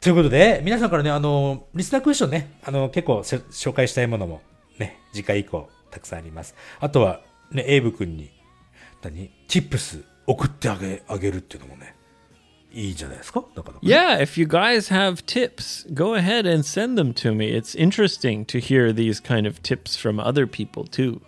[0.01, 4.41] ということで、皆さんからね、あの、リスナークエスチョンね、あの、結構せ紹介したいものも、
[4.77, 6.55] ね、次回以降、たくさんあります。
[6.81, 7.21] あとは、
[7.51, 8.29] ね、エイブ君に、
[9.01, 11.95] 何、チップス送ってあげ、あげるっていうのもね、
[12.73, 17.55] いいじゃないですかなかなかね Yeah, if you guys have tips, go ahead and send them to me.
[17.55, 21.21] It's interesting to hear these kind of tips from other people too.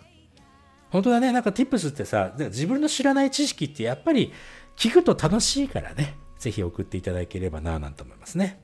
[0.91, 1.31] 本当だね。
[1.31, 4.31] なんか tips ってさ、自分の知らない知識ってやっぱり
[4.75, 6.15] 聞くと楽しいからね。
[6.37, 8.61] ぜひ送っていただければな、なんて思いますね。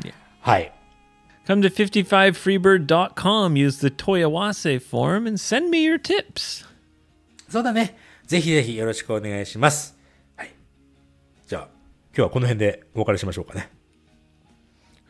[0.00, 0.12] Yeah.
[0.40, 0.72] はい。
[1.46, 6.66] Come to 55freebird.com, use the Toyawase form, and send me your tips.
[7.48, 7.96] そうだね。
[8.26, 9.96] ぜひぜひよろしくお願いします。
[10.36, 10.50] はい。
[11.46, 11.68] じゃあ、
[12.08, 13.70] 今日はこの辺でお別れしましょうかね。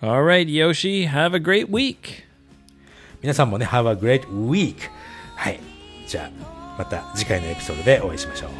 [0.00, 2.24] All right, Yoshi, have a great week.
[3.22, 4.90] 皆さんもね、Have a great week!
[5.36, 5.60] はい。
[6.06, 8.50] じゃあ、また次回のエピソードでお会いしましょう。